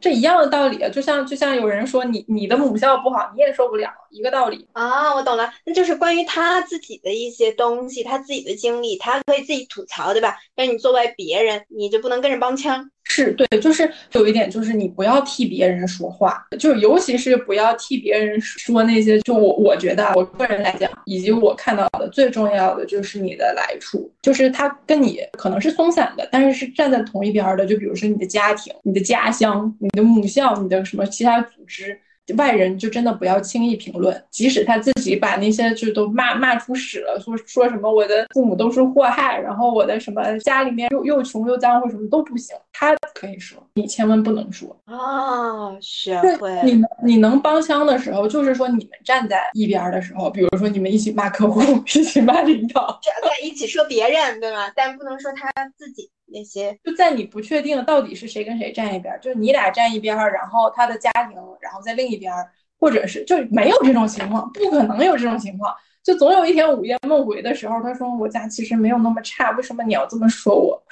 [0.00, 5.14] 这一样的道理，就像就像有人说你你的母校不好，你也受不了，一个道理啊！
[5.14, 10.36] 我懂了，那就是关于他自己的一些东西，他自己的经历，他可以自己吐槽，对吧？
[10.54, 12.90] 但你作为别人，你就不能跟着帮腔。
[13.08, 19.20] 是对，就是有一点，就是你不要替别人说话，就是尤其是不要替别人说那些。
[19.20, 27.64] 就我我觉得，我个人来讲，以及我看到的最重要的就是你的来处，就是他跟你可能是松散的，但是是站在同一边的。
[27.64, 32.00] 就比如说你的家庭、你的家乡、你的母校、你的什么其他组织。
[32.36, 45.78] 外人就真的不要轻易评论，即使他自己把那些就都骂骂出屎了，说说什么我的父母都是祸害，然后我的什么家里面又又穷又脏或什么都不行，他可以说，你千万不能说啊。
[45.80, 51.60] 学会你能你能帮腔的时候，就是说你们站在一边的时候，比如说你们一起骂客户，
[51.94, 54.68] 一起骂领导，站在一起说别人，对吗？
[54.74, 56.10] 但不能说他自己。
[56.26, 62.32] 那些就在你不确定到底是谁跟谁站一边，就是你俩站一边，然后他的家庭，然后在另一边，
[62.78, 70.82] 或者是就没有这种情况，不可能有这种情况，就总有一天午夜梦回的时候，他说我家其实没有那么差，为什么你要这么说我？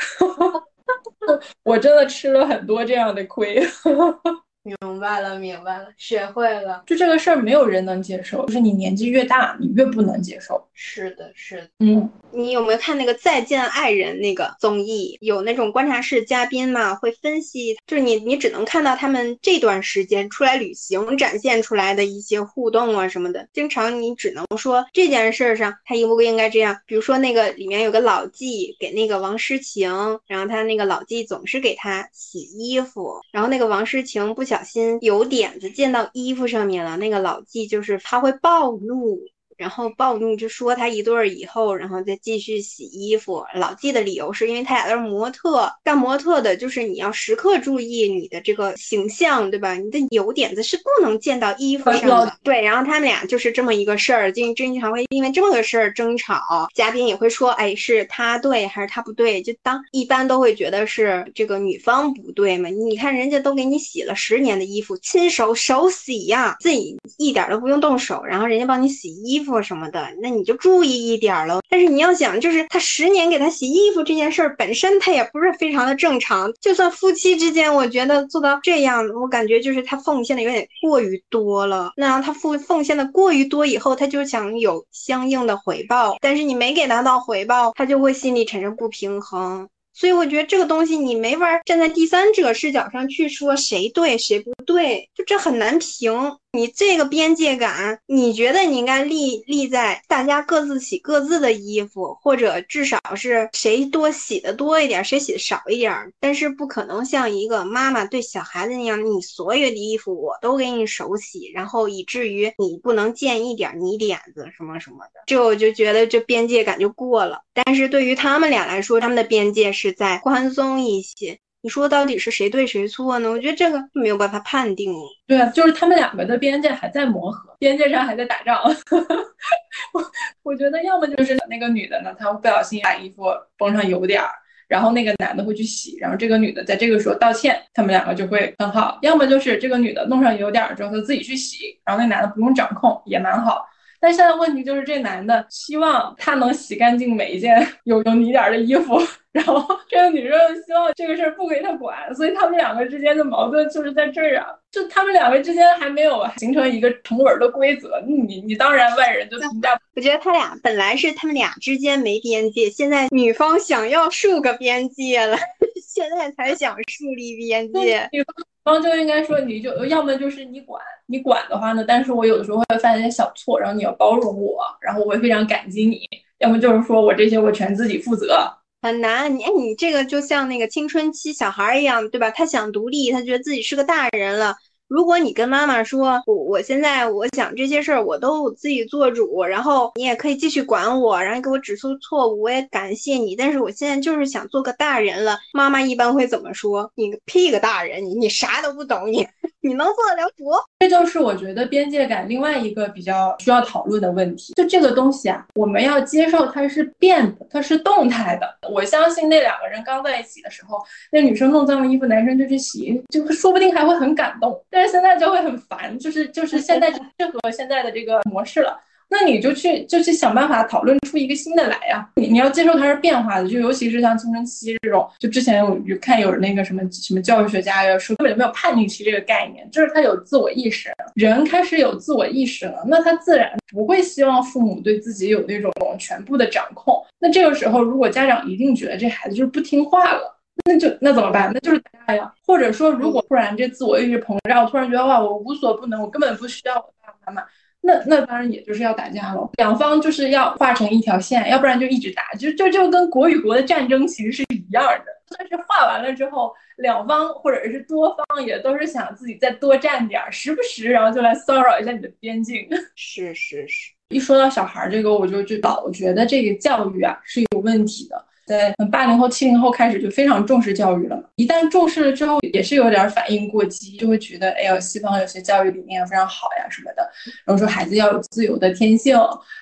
[1.64, 3.61] 我真的吃了很多这样的亏。
[4.64, 6.83] 明白了，明白了，学会了。
[6.87, 8.46] 就这个事儿，没有人能接受。
[8.46, 10.66] 就是你年纪越大，你越不能接受。
[10.72, 11.68] 是的，是的。
[11.81, 15.18] 嗯，你有没有看那个《再见爱人》那个综艺？
[15.20, 17.77] 有那种观察室嘉宾嘛，会分析。
[17.87, 23.46] 就是你，你只能看到他们这段时间出来旅行展现出来的一些互动啊什么的。
[23.53, 26.74] 经常你只能说这件事上他应不应该这样。
[26.87, 29.90] 比如说那个里面有个老纪给那个王诗晴，
[30.27, 34.54] 然后他那个老纪总是给他洗衣服，然后那个王诗晴不想。
[34.55, 39.19] 小心有点子溅到衣服上面了，那个老纪就是他会暴怒。
[39.57, 43.45] 然后暴怒就说他一对儿以后，然后再继续洗衣服。
[43.55, 49.75] 老纪的理由是因为他俩都是模特，干模特的就是你要时刻注意你的这个形象，对吧？
[49.75, 52.37] 你的油点子是不能溅到衣服上的。
[52.43, 56.69] 对，然后他们俩就是这么一个事儿，经经常会因为这么个事儿争吵。
[56.75, 59.40] 嘉宾也会说，哎，是他对还是他不对？
[59.43, 62.69] 就当一般都会觉得是这个女方不对嘛。
[62.69, 69.44] 你看人家都给你洗了十年的衣服，亲手手洗呀，自己一点都不用动手，然后人家帮你洗衣服。
[69.45, 71.61] 衣服什么的，那你就注意一点喽。
[71.69, 76.51] 但是你要想，就是他十年给他洗衣服这件事儿本身，他也不是非常的正常。
[76.63, 81.93] 就算夫妻之间，我觉得做到这样，我感觉就是他奉献的有点过于多了。
[81.95, 89.69] 那他奉奉献的过于多以后，他就想有相应的回报，但是你没给他到回报，他就会心里产生不平衡。
[89.93, 96.13] 所以我觉得这个东西你没法站在第三者视角上去说谁对谁不对，就这很难评。
[96.55, 105.93] 你这个边界感，你觉得你应该立立在大家各自洗各自的衣服，或者至少是谁多洗的多一点，谁洗的少一点。
[106.21, 115.25] 但是不可能像一个妈妈对小孩子那样，你所有的衣服我都给你手洗，然后以至于你不能见一点泥点子什么什么的。
[115.27, 117.40] 这我就觉得这边界感就过了。
[117.53, 121.37] 但是对于他们俩来说，他们的边界是在宽松一些。
[121.64, 123.31] 你说到底是谁对谁错呢？
[123.31, 124.92] 我觉得这个没有办法判定。
[125.27, 128.62] 对啊，就是他们两个的边界还在磨合，边界上还在打仗。
[129.94, 130.05] 我
[130.42, 133.22] 我觉得要么就是那个女的呢，她不小心把衣服
[133.57, 134.29] 崩上油点儿，
[134.68, 138.98] 然后那个男的会去洗，然后这个女的在这个时候道歉，他们两个就会很好。
[139.00, 143.64] 要么就是这个女的弄上油点儿之后，她自己去洗，然后那男的不用掌控，也蛮好。
[144.05, 149.00] 但现在问题就是这男的希望他能洗干净每一件有有泥点的衣服。
[149.33, 159.77] 然后这个女生希望这个事儿不归他管，所以他们两个之间的矛盾就是在这儿啊，就他们两个之间还没有形成一个成文的规则，你你当然外人就评价。
[159.96, 165.37] 我觉得他俩本来是他们俩之间没边界，现在女方想要树个边界了，
[165.85, 168.09] 现在才想树立边界。
[168.13, 175.98] 女方方就应该说，你就要么就是你管，你管的话呢，但是我有的时候会犯一些小错，然后你要包容我，然后我会非常感激你；
[176.38, 178.50] 要么就是说我这些我全自己负责。
[178.81, 182.31] 很难，你哎，你这个就像那个青春期小孩一样，对吧？
[182.31, 184.56] 他想独立，他觉得自己是个大人了。
[184.89, 193.35] 如果你跟妈妈说，我我现在我想这些事儿我都自己做主，然后你也可以继续管我，然后给我指出错误，我也感谢你。
[193.35, 196.91] 但是我现在就是想做个大人了，妈妈一般会怎么说？
[196.95, 199.27] 你个屁个大人，你你啥都不懂，你
[199.61, 200.45] 你能做得了主？
[200.79, 204.53] 这就是我觉得边界感另外一个比较需要讨论的问题。
[204.53, 208.47] 就这个东西啊，我们要接受它是变的，它是动态的。
[208.71, 210.79] 我相信那两个人刚在一起的时候，
[211.11, 214.63] 那女生弄脏了衣服，男生就去洗，就说不定还会很感动。
[214.75, 218.77] 但是现在就会很烦，就是就是现在就适合现在的这个模式了。
[219.10, 222.08] 那你就去就去想办法讨论出一个新的来呀！
[222.16, 237.00] 你你要接受它是变化的，就尤其是像青春期这种，就之前我就看有那个什么什么教育学家呀说根本就没有叛逆期这个概念，就是他有自我意识，人开始有自我意识了，那他自然不会希望父母对自己有那种全部的掌控。
[237.20, 240.35] 那这个时候，如果家长一定觉得这孩子就是不听话了，
[240.65, 241.50] 那就那怎么办？
[241.52, 242.33] 那就是打架呀。
[242.46, 247.48] 或者说，如果突然这自我意识膨胀，我突然觉得哇，我无所不能，我根本不需要我爸爸妈妈。
[247.81, 255.05] 那那当然也就是要打架了，两方就是要画成一条线，要不然就一直打，就就就跟国与国的战争其实是一样的。
[255.37, 262.67] 但是画完了之后，两方或者是多方也都是想自己再多占点，时不时然后就来骚扰一下你的边境。
[262.96, 268.25] 是是是，一说到小孩这个，我就就老觉得这个教育啊是有问题的。
[268.47, 277.03] 在八零后、七零后开始就非常重视教育了，一旦重视了之后，也是有点反应过激，就会觉得，哎呀，西方有些教育理念非常好呀什么的，
[277.47, 279.17] 然后说孩子要有自由的天性，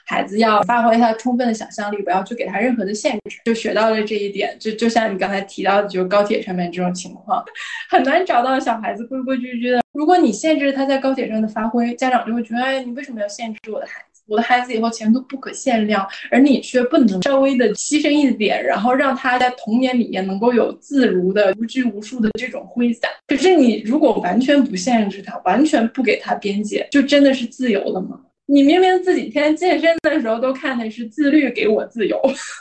[0.07, 4.57] 孩子要发挥他充分的想象力，不要去给他任何的限制，就学到了这一点。
[4.59, 7.45] 就就像你刚才提到的，就是高铁上面这种情况，
[7.89, 9.80] 很难找到小孩子规规矩矩的。
[9.93, 14.11] 如果你限制他在高铁上的发挥，家长就会觉得，哎，你为什么要限制我的孩子？
[14.27, 23.09] 我的孩子以后前途不可限量，而你却不能稍微的牺牲一点，然后让他在童年里面能够有自如的、无拘无束的这种挥洒。
[23.27, 28.20] 可是你如果完全不限制他，完全不给他边界，就真的是自由了吗？
[28.47, 32.20] 你明明自己天天健身的时候都看的是自律给我自由，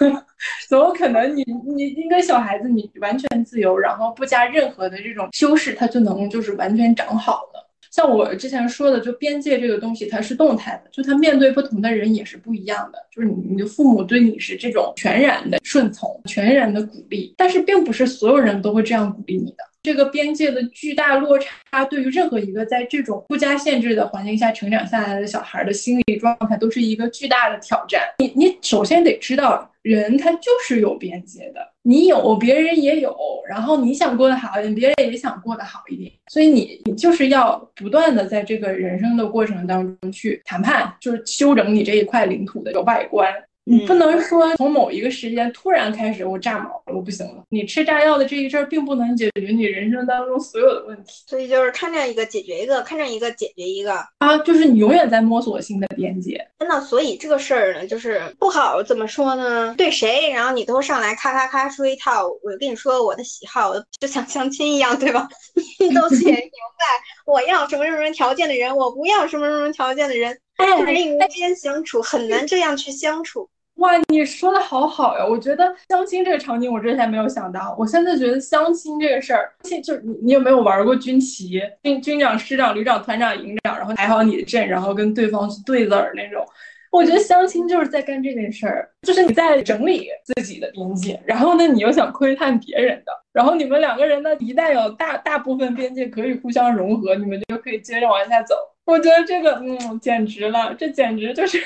[0.69, 1.43] 怎么可能你
[1.75, 7.70] 你一个小孩子你完全自由，然后不加任何的这种修饰，他就能就是完全长好了？
[7.91, 12.97] 像我之前说的，就边界这个东西，它是动态的，就它面对不同的人也是不一样的。
[13.13, 19.57] 就是你你的父母对你是这种全然的顺从、全然的鼓励，但是并不是所有人都会这样鼓励你的。
[19.83, 28.03] 这个边界的巨大落差，对于任何一个在这种不加限制的环境下成长下来的小孩的心理状态，都是一个巨大的挑战。
[28.19, 33.15] 你你首先得知道，人他就是有边界的，你有，别人也有，
[33.49, 43.33] 然后你想过得好一点，别人也想过得好一点，所以你你就是要不断的在这个人生的过程当中去谈判，就是修整你这一块领土的个外观。
[43.63, 47.43] 你不能说从某一个时间突然开始我炸毛了我不行了。
[47.49, 56.45] 你吃炸药的这一阵儿并不能解决你人生当中所有的问题，所以就是看见一个解决一个，看见一个解决一个啊，就是你永远在摸索新的边界。
[56.59, 59.75] 真的，所以这个事儿呢，就是不好怎么说呢？
[59.77, 62.27] 对谁，然后你都上来咔咔咔说一套。
[62.27, 65.27] 我跟你说我的喜好，就像相亲一样，对吧？
[65.79, 70.35] 你都写明白，我要什么什么条件的人，我不要什么什么条件的人。
[70.61, 73.49] 哎，人与人之间相处很难这样去相处。
[73.75, 75.25] 哇，你说的好好呀！
[75.25, 81.59] 我觉得相亲这个场景我之前没有想到，我现在觉得相亲这个事儿，就是你你有没有玩过军旗？
[81.81, 86.45] 军军长、师长、旅长、团长、营长，然后排好你的阵，然后跟对方去对子儿那种。
[86.91, 98.53] 我觉得相亲就是在干这件事儿，就是你在整理自己的边界，然后呢，你又想窥探别人的，然后你们两个人呢，一旦有大大部分边界可以互相融合，你们就可以接着往下走。
[98.85, 101.59] 我觉得这个，嗯，简直了，这简直就是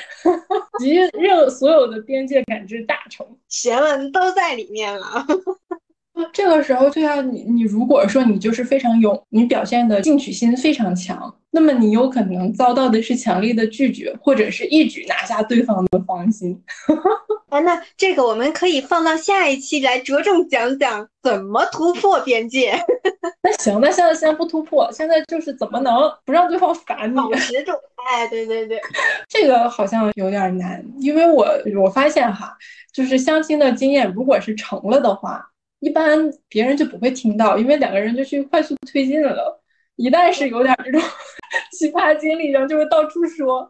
[0.79, 5.25] 集 任所有的边界感知大成，学问都在里面了。
[6.31, 16.61] 这个时候就要你，你如果说你就是非常勇，你表现的进取心非常强，那么你有可能遭到的是强烈的拒绝，或者是一举拿下对方的芳心。
[17.49, 22.73] 哎， 那这个我们可以放到下一期来着重讲讲怎么突破边界。
[23.43, 25.93] 那行，那现在先不突破，现在就是怎么能
[26.25, 27.17] 不让对方烦你？
[27.39, 27.71] 持住。
[28.09, 28.79] 哎，对对对，
[29.27, 31.45] 这个好像有点难，因为我
[31.83, 32.55] 我发现哈，
[32.93, 35.45] 就是相亲的经验，如果是成了的话。
[35.85, 39.61] 一般别人就不会听到，因为两个人就去快速推进了。
[39.97, 40.99] 一旦是有点这种
[41.71, 43.69] 奇葩经历，然后就会到处说，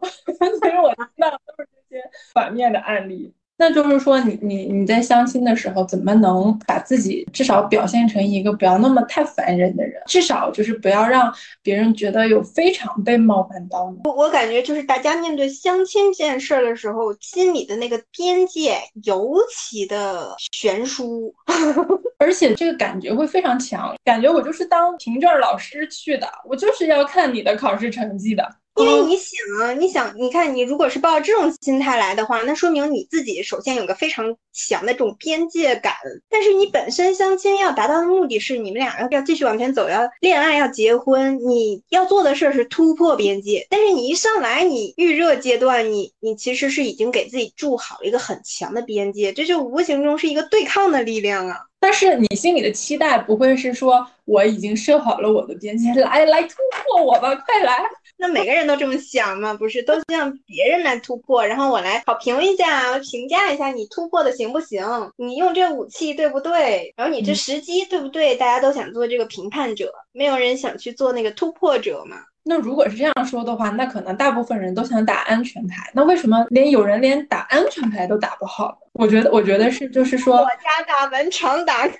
[0.58, 2.02] 所以我听到都是这些
[2.32, 3.34] 反面的案例。
[3.58, 10.02] 那就是说，你你你在相亲的时候，怎么能把自己至少表现成一个不要那么太烦人的人？
[10.06, 11.32] 至少就是不要让
[11.62, 14.00] 别人觉得有非常被冒犯到呢？
[14.04, 21.34] 我我感觉就是大家面对相亲这件事儿的时候，心里的那个边界尤其的悬殊，
[22.18, 28.46] 而且这个感觉会非常强，感觉我就是当评卷老师去的，我就是要看你的考试成绩的。
[28.76, 35.94] 因为你想啊，你想，你看，你如果是抱着这种心态来的话，那说明你自己首先有个非常强的这种边界感。
[36.28, 43.66] 但是你本身相亲要达到的目的是你们俩要要继续往前走，要恋爱，要结婚，你要做的事儿是突破边界。
[43.70, 51.60] 但是你一上来，你预热阶段，你你其实是已经给自己筑好了一个很强的边界，这就无形中是一个对抗的力量啊。
[51.78, 57.82] 但是你心里的期待不会是说我已经设好了我的边界，来来突破我吧，快来。
[58.18, 59.52] 那每个人都这么想吗？
[59.54, 64.84] 不是，都希望别人来突破，然后我来好评一下，评价一下你突破的行不行？
[65.16, 66.92] 你用这武器对不对？
[66.96, 68.34] 然后你这时机对不对？
[68.36, 72.16] 大家都想做这个评判者，没有人想去做那个突破者嘛？
[72.48, 75.90] 那如果是这样说的话，那可能大部分人都想打安全牌。
[75.92, 78.78] 那为什么连有人连打安全牌都打不好？
[78.92, 81.96] 我觉得，我觉得是就是说，我家大门常打开。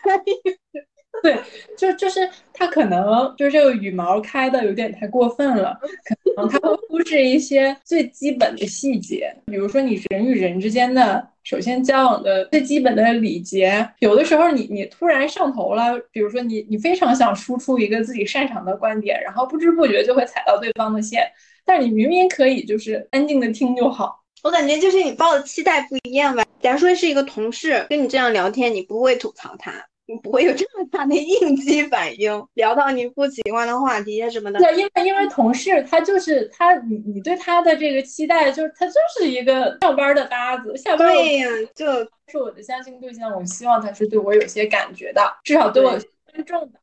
[1.23, 1.37] 对，
[1.77, 21.23] 就就是他可能就是这个羽毛开的有点太过分了，可能他会忽视一些最基本的细节，比如说你人与人之间的首先交往的最基本的礼节，有的时候你你突然上头了，比如说你你非常想输出一个自己擅长的观点，然后不知不觉就会踩到对方的线，
[21.65, 24.23] 但是你明明可以就是安静的听就好。
[24.43, 26.45] 我感觉就是你抱的期待不一样吧。
[26.61, 29.73] 假如说是一个同事跟你这样聊天，你不会吐槽他。
[30.07, 34.61] 你不会有这么大的应激反应，聊到你不喜欢的话题啊什么的。
[34.61, 41.87] 对，因为因为同事他就是他，你你对他的这个期待就是他就是一个上班的搭子，下班对呀，就
[42.29, 46.79] 是我的相亲对象，我希望他是对我有些感觉的，至少对我尊重的。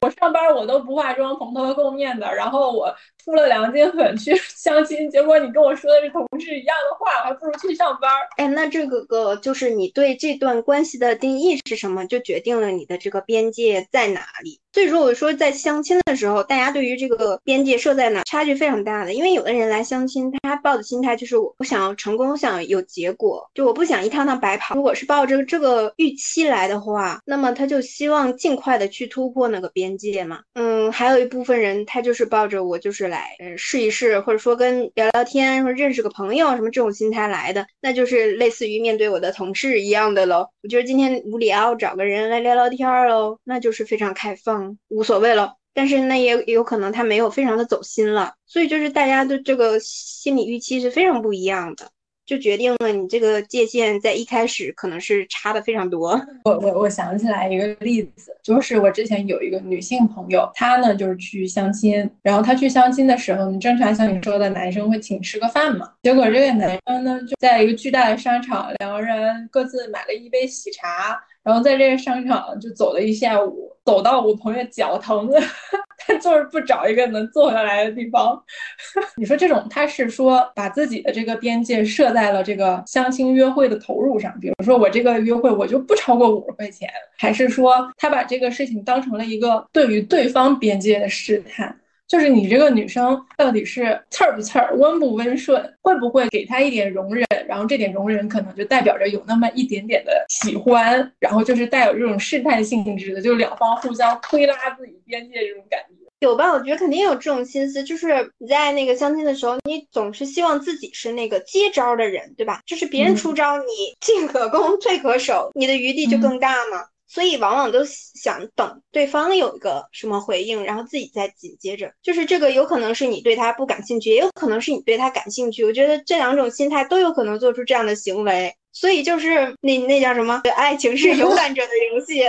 [0.00, 2.92] 我上班我都不化妆，蓬头垢面的，然后我
[3.24, 8.10] 敷了两斤粉去 相亲，结果你跟我说的是同事一样的话，还不如去上班。
[8.36, 14.60] 哎，那这个个就是你对这段关系的定义是什么，就决定了你的这个边界在哪里。
[14.72, 19.12] 所以说，我说在相亲的时候，大家对于这个边界设在哪，差距非常大的。
[19.12, 24.74] 因为有的人来相亲，他抱的心态就是我我想要成功，想有结果，就我不想一趟趟白跑。
[24.74, 30.40] 如果是抱着这个预期来的话，那么他就希望尽快的去突破那个边界嘛。
[30.54, 40.48] 嗯，还有一部分人，他就是抱着我就是来嗯试一试，或者说跟聊聊天，或认识个朋友什么这种心态来的，那就是类似于面对我的同事一样的喽。
[40.62, 44.76] 我觉得今天无聊，找个人来聊聊天喽，那就是非常开放。
[44.88, 51.90] 无所谓了，但是那也有可能他没有非常的走心了，所以就是大家的这个心理预期是非常不一样的，
[52.24, 56.20] 就决定了你这个界限在一开始可能是差的非常多。
[56.44, 71.22] 我我我想起来一个例子，就是我之前有一个女性朋友，她呢就是去相亲，然后她去相亲的时候，你正常像你说的，男生会请吃个饭嘛，结果这个男生呢就在一个巨大的商场，两个人各自买了一杯喜茶。
[71.42, 75.30] 然后在这个商场就走了一下午，走到我朋友脚疼，
[75.98, 78.40] 他就是不找一个能坐下来的地方。
[79.16, 91.76] 你说这种他是说把自己的这个边界设在了这个相亲约会的投入上，比如说我这个约会我就不超过五十块钱，还是说他把这个事情当成了一个对于对方边界的试探？
[92.08, 105.94] 就是你这个女生到底是刺儿不刺儿，温不温顺，会不会给他一点容忍，然后这点容忍可能就代表着有那么一点点的喜欢，然后就是带有这种试探性质的，就两方互相推拉自己边界这种感觉。
[106.20, 106.52] 有吧？
[106.52, 112.60] 我觉得肯定有这种心思，就是你在那个相亲的时候，你总是希望自己是那个接招的人，对吧？
[112.64, 113.64] 就是别人出招，你
[114.00, 116.84] 进可攻，退可守，你的余地就更大嘛。
[117.12, 121.92] 所以往往都想等对方有一个什么回应，然后自己再紧接着。
[122.02, 125.62] 就是这个有可能是你对他不感兴趣，也有可能是你对他感兴趣。
[125.62, 128.54] 我觉得这两种心态都有可能做出这样的行为。
[128.72, 130.40] 所以就是那那叫什么？
[130.56, 132.22] 爱情是勇敢者的游戏。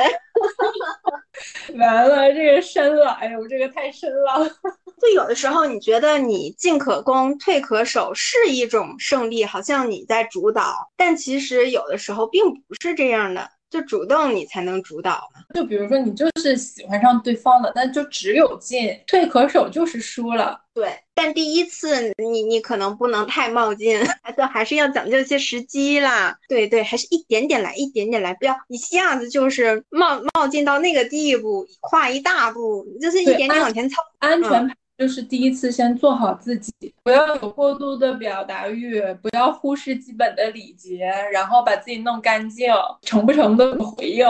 [1.79, 4.45] 完了，这个深了，哎呦，这个太深了。
[4.99, 13.49] 就有的时候，你觉得你进可攻，退可守是一种胜利，好像你在主导，但其实有的时候并不是这样的。
[13.73, 15.41] 就主动你才能主导嘛。
[15.55, 20.61] 就比如说你就是喜欢上对方了，那就只有进，退可守就是输了。
[20.75, 26.37] 对，但第一次你你可能不能太冒进， 还是还是要讲究一些时机啦。
[26.47, 34.75] 对对，还是一点点来，一点点来，不要一下子就是冒冒进到那个地步，跨一大步，就是一点点往前凑，安全牌。
[35.03, 36.71] 就是第一次先做好自己，
[37.03, 44.25] 不要有过度的表达欲，不要忽视基本的礼节，然后把自己弄干净，成不成的回应，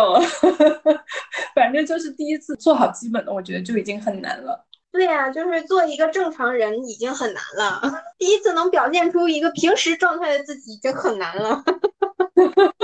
[1.54, 4.66] 反正就是第一次做好基本的，我觉得就已经很难了。
[4.92, 7.80] 对呀，就是做一个正常人已经很难了，
[8.18, 11.64] 第一次能表现出一个平时状态的自己已经很难了。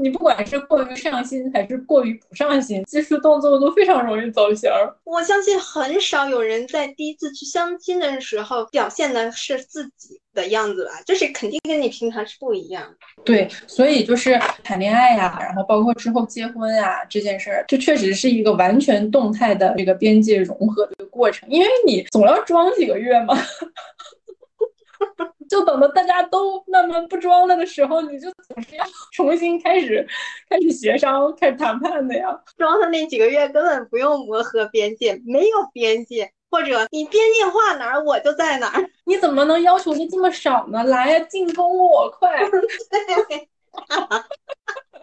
[0.00, 4.70] 你不管是过于上心还是过于不上心，技术动作都非常容易走形。
[5.04, 12.82] 我相信很少有人在第一次去相亲的时候表现的是自己的样子吧，就是肯定跟你平常是不一样。
[13.24, 23.36] 对，所以就是谈恋爱呀，然后包括之后结婚呀这件事儿，就确实是一个完全动态的这个边界融合的过程，因为你总要装几个月嘛。
[25.50, 30.06] 就等到大家都慢慢不装了的时候，你就总是要 重新开始，
[30.48, 32.40] 开始协商、开始谈判的呀。
[32.56, 38.90] 装的那几个月根本不用磨合边界，没有边界，或者你边界画哪儿，我就在哪儿。
[39.04, 40.84] 你怎么能要求的这么少呢？
[40.84, 42.40] 来呀，进攻我快！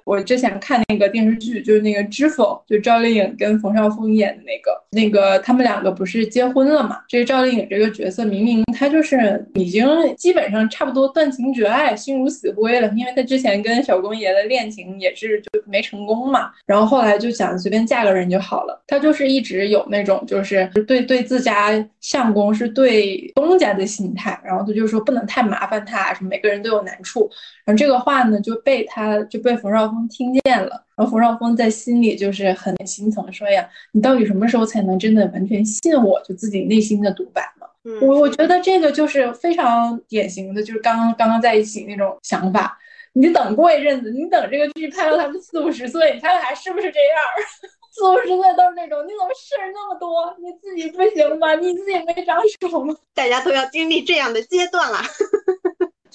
[0.07, 6.99] 我之前看那个电视剧，就是那个《知否》，就赵丽颖跟冯绍峰演的那个，那个他们两个不是结婚了嘛？
[7.09, 9.85] 这赵丽颖这个角色，明明她就是已经
[10.15, 16.51] 基本上差不多断情绝爱、心如死灰了，因为她之前跟小公爷的恋情也是就没成功嘛。
[16.65, 18.81] 然后后来就想随便嫁个人就好了。
[18.87, 27.29] 她就是一直有那种就是对对自家相公是对东家的心态，然后她就说不能太麻烦他，什么每个人都有难处。
[27.65, 29.96] 然后这个话呢就被他就被冯绍峰。
[30.09, 36.19] 听见了，然后冯绍峰在心里就是很心疼，说呀，你到底什么时候才能真的完全信我？
[36.25, 37.67] 就自己内心的独白嘛。
[38.01, 42.77] 我我觉得这个就是非常典型的，就是刚刚刚在一起那种想法。
[43.13, 47.17] 你等过一阵子，你等这个剧拍到他们四五十岁，你看看还是不是这样？
[47.95, 50.35] 四五十岁都是那种，你怎么事儿那么多？
[50.37, 51.55] 你自己不行吗？
[51.55, 52.39] 你自己没长
[52.69, 52.93] 手吗？
[53.15, 54.99] 大家都要经历这样的阶段了。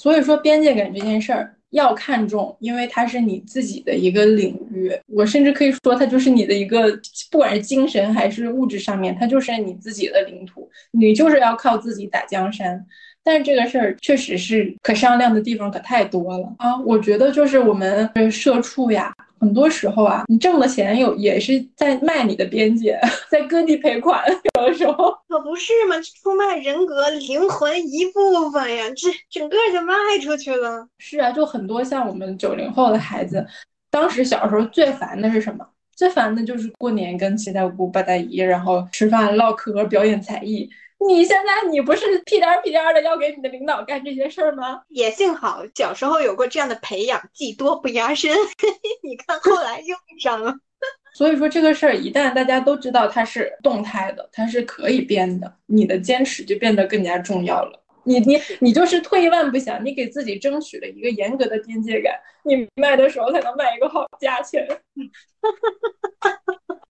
[0.02, 1.54] 所以说边界感这件事儿。
[1.70, 4.92] 要看重，因为它是你自己的一个领域。
[5.06, 7.00] 我甚至可以说，它就是你的一个，
[7.30, 10.68] 不管是精神还是物质上面，它就是你自己的领土。
[10.90, 12.84] 你就是要靠自己打江山。
[13.24, 16.76] 但是这个事儿确实是可商量的地方可太多了啊！
[16.84, 19.12] 我觉得就是我们社畜呀。
[19.38, 22.96] 很多时候啊，你挣的钱有也是在卖你的边界，
[23.28, 24.24] 在割地赔款。
[24.56, 25.96] 有的时候可不是嘛？
[26.22, 30.86] 出卖人格、灵魂一部分呀，这整个就卖出去了。
[30.98, 33.44] 是啊，就很多像我们九零后的孩子，
[33.90, 35.66] 当时小时候最烦的是什么？
[35.96, 40.70] 最烦的就是过年跟七大姑八大姨，然后吃饭唠嗑、表演才艺。
[41.08, 44.82] 你现在你不是屁颠屁颠的要给你的领导干这些事儿吗？
[44.88, 48.30] 也幸好小时候有过这样的培养，技多不压身。
[49.02, 50.54] 你看后来用上了。
[51.14, 57.78] 所以说这个事儿一旦大家都知道它是动态的，它是可以变的，你的坚持就变得更加重要了。
[58.04, 64.66] 你你你就是退一万步想，你给自己争取了一个严格的边界感，你卖的时候才能卖一个好价钱。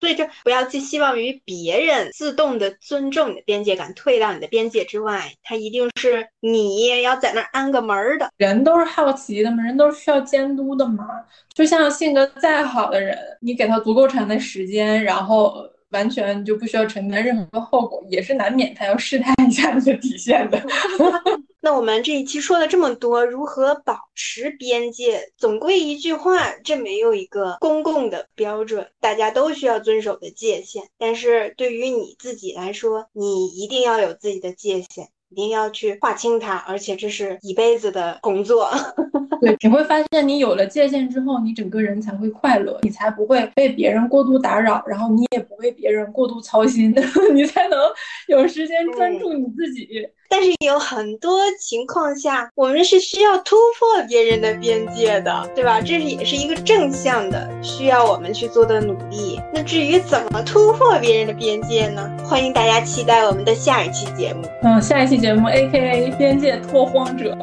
[0.02, 5.30] 所以，就不要寄希望于别人自动的尊重你的边界感，退到你的边界之外。
[5.44, 8.28] 他一定是你要在那儿安个门儿的。
[8.36, 11.06] 人都是好奇的嘛，人都是需要监督的嘛。
[11.54, 20.60] 就像性格再好的人，你给他足够长的时间，然后完全就不需要承担任何后果，也是难免他要试探一下你的底线的。
[21.64, 25.30] 那我们这一期说了这么多，如何保持边界？
[25.36, 30.82] 总归一句话，这没有一个公共的标准，大家都需要遵守的界限。
[30.98, 35.08] 但是对于你自己来说，你一定要有自己的界限。
[35.28, 38.70] 一定要去划清它，而且这是一辈子的工作。
[39.40, 46.94] 对，你会发现，你有了界限之后，你整个人才会快乐，你才不会被别人过度打扰，然后你也不为别人过度操心，
[47.32, 47.80] 你才能
[48.28, 49.88] 有时间专注你自己。
[50.32, 55.78] 但是有很多情况下，我们是需要突破别人的边界的，对吧？
[55.78, 59.38] 这是也是一个正向的，需要我们去做的努力。
[59.52, 62.10] 那至于怎么突破别人的边界呢？
[62.24, 64.40] 欢迎大家期待我们的下一期节目。
[64.62, 67.36] 嗯，下一期节目，A K A 边界拓荒者。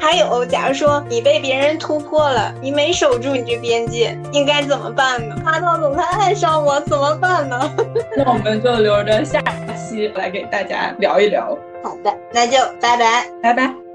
[0.00, 5.36] 还有，假如说你被别人突破了，你没守住你这边界，应该怎么办呢？
[5.44, 7.58] 霸道总裁爱上我怎么办呢？
[8.16, 9.42] 那我们就留着下
[9.76, 11.56] 期来给大家聊一聊。
[11.82, 13.87] 好的，那就拜拜，拜拜。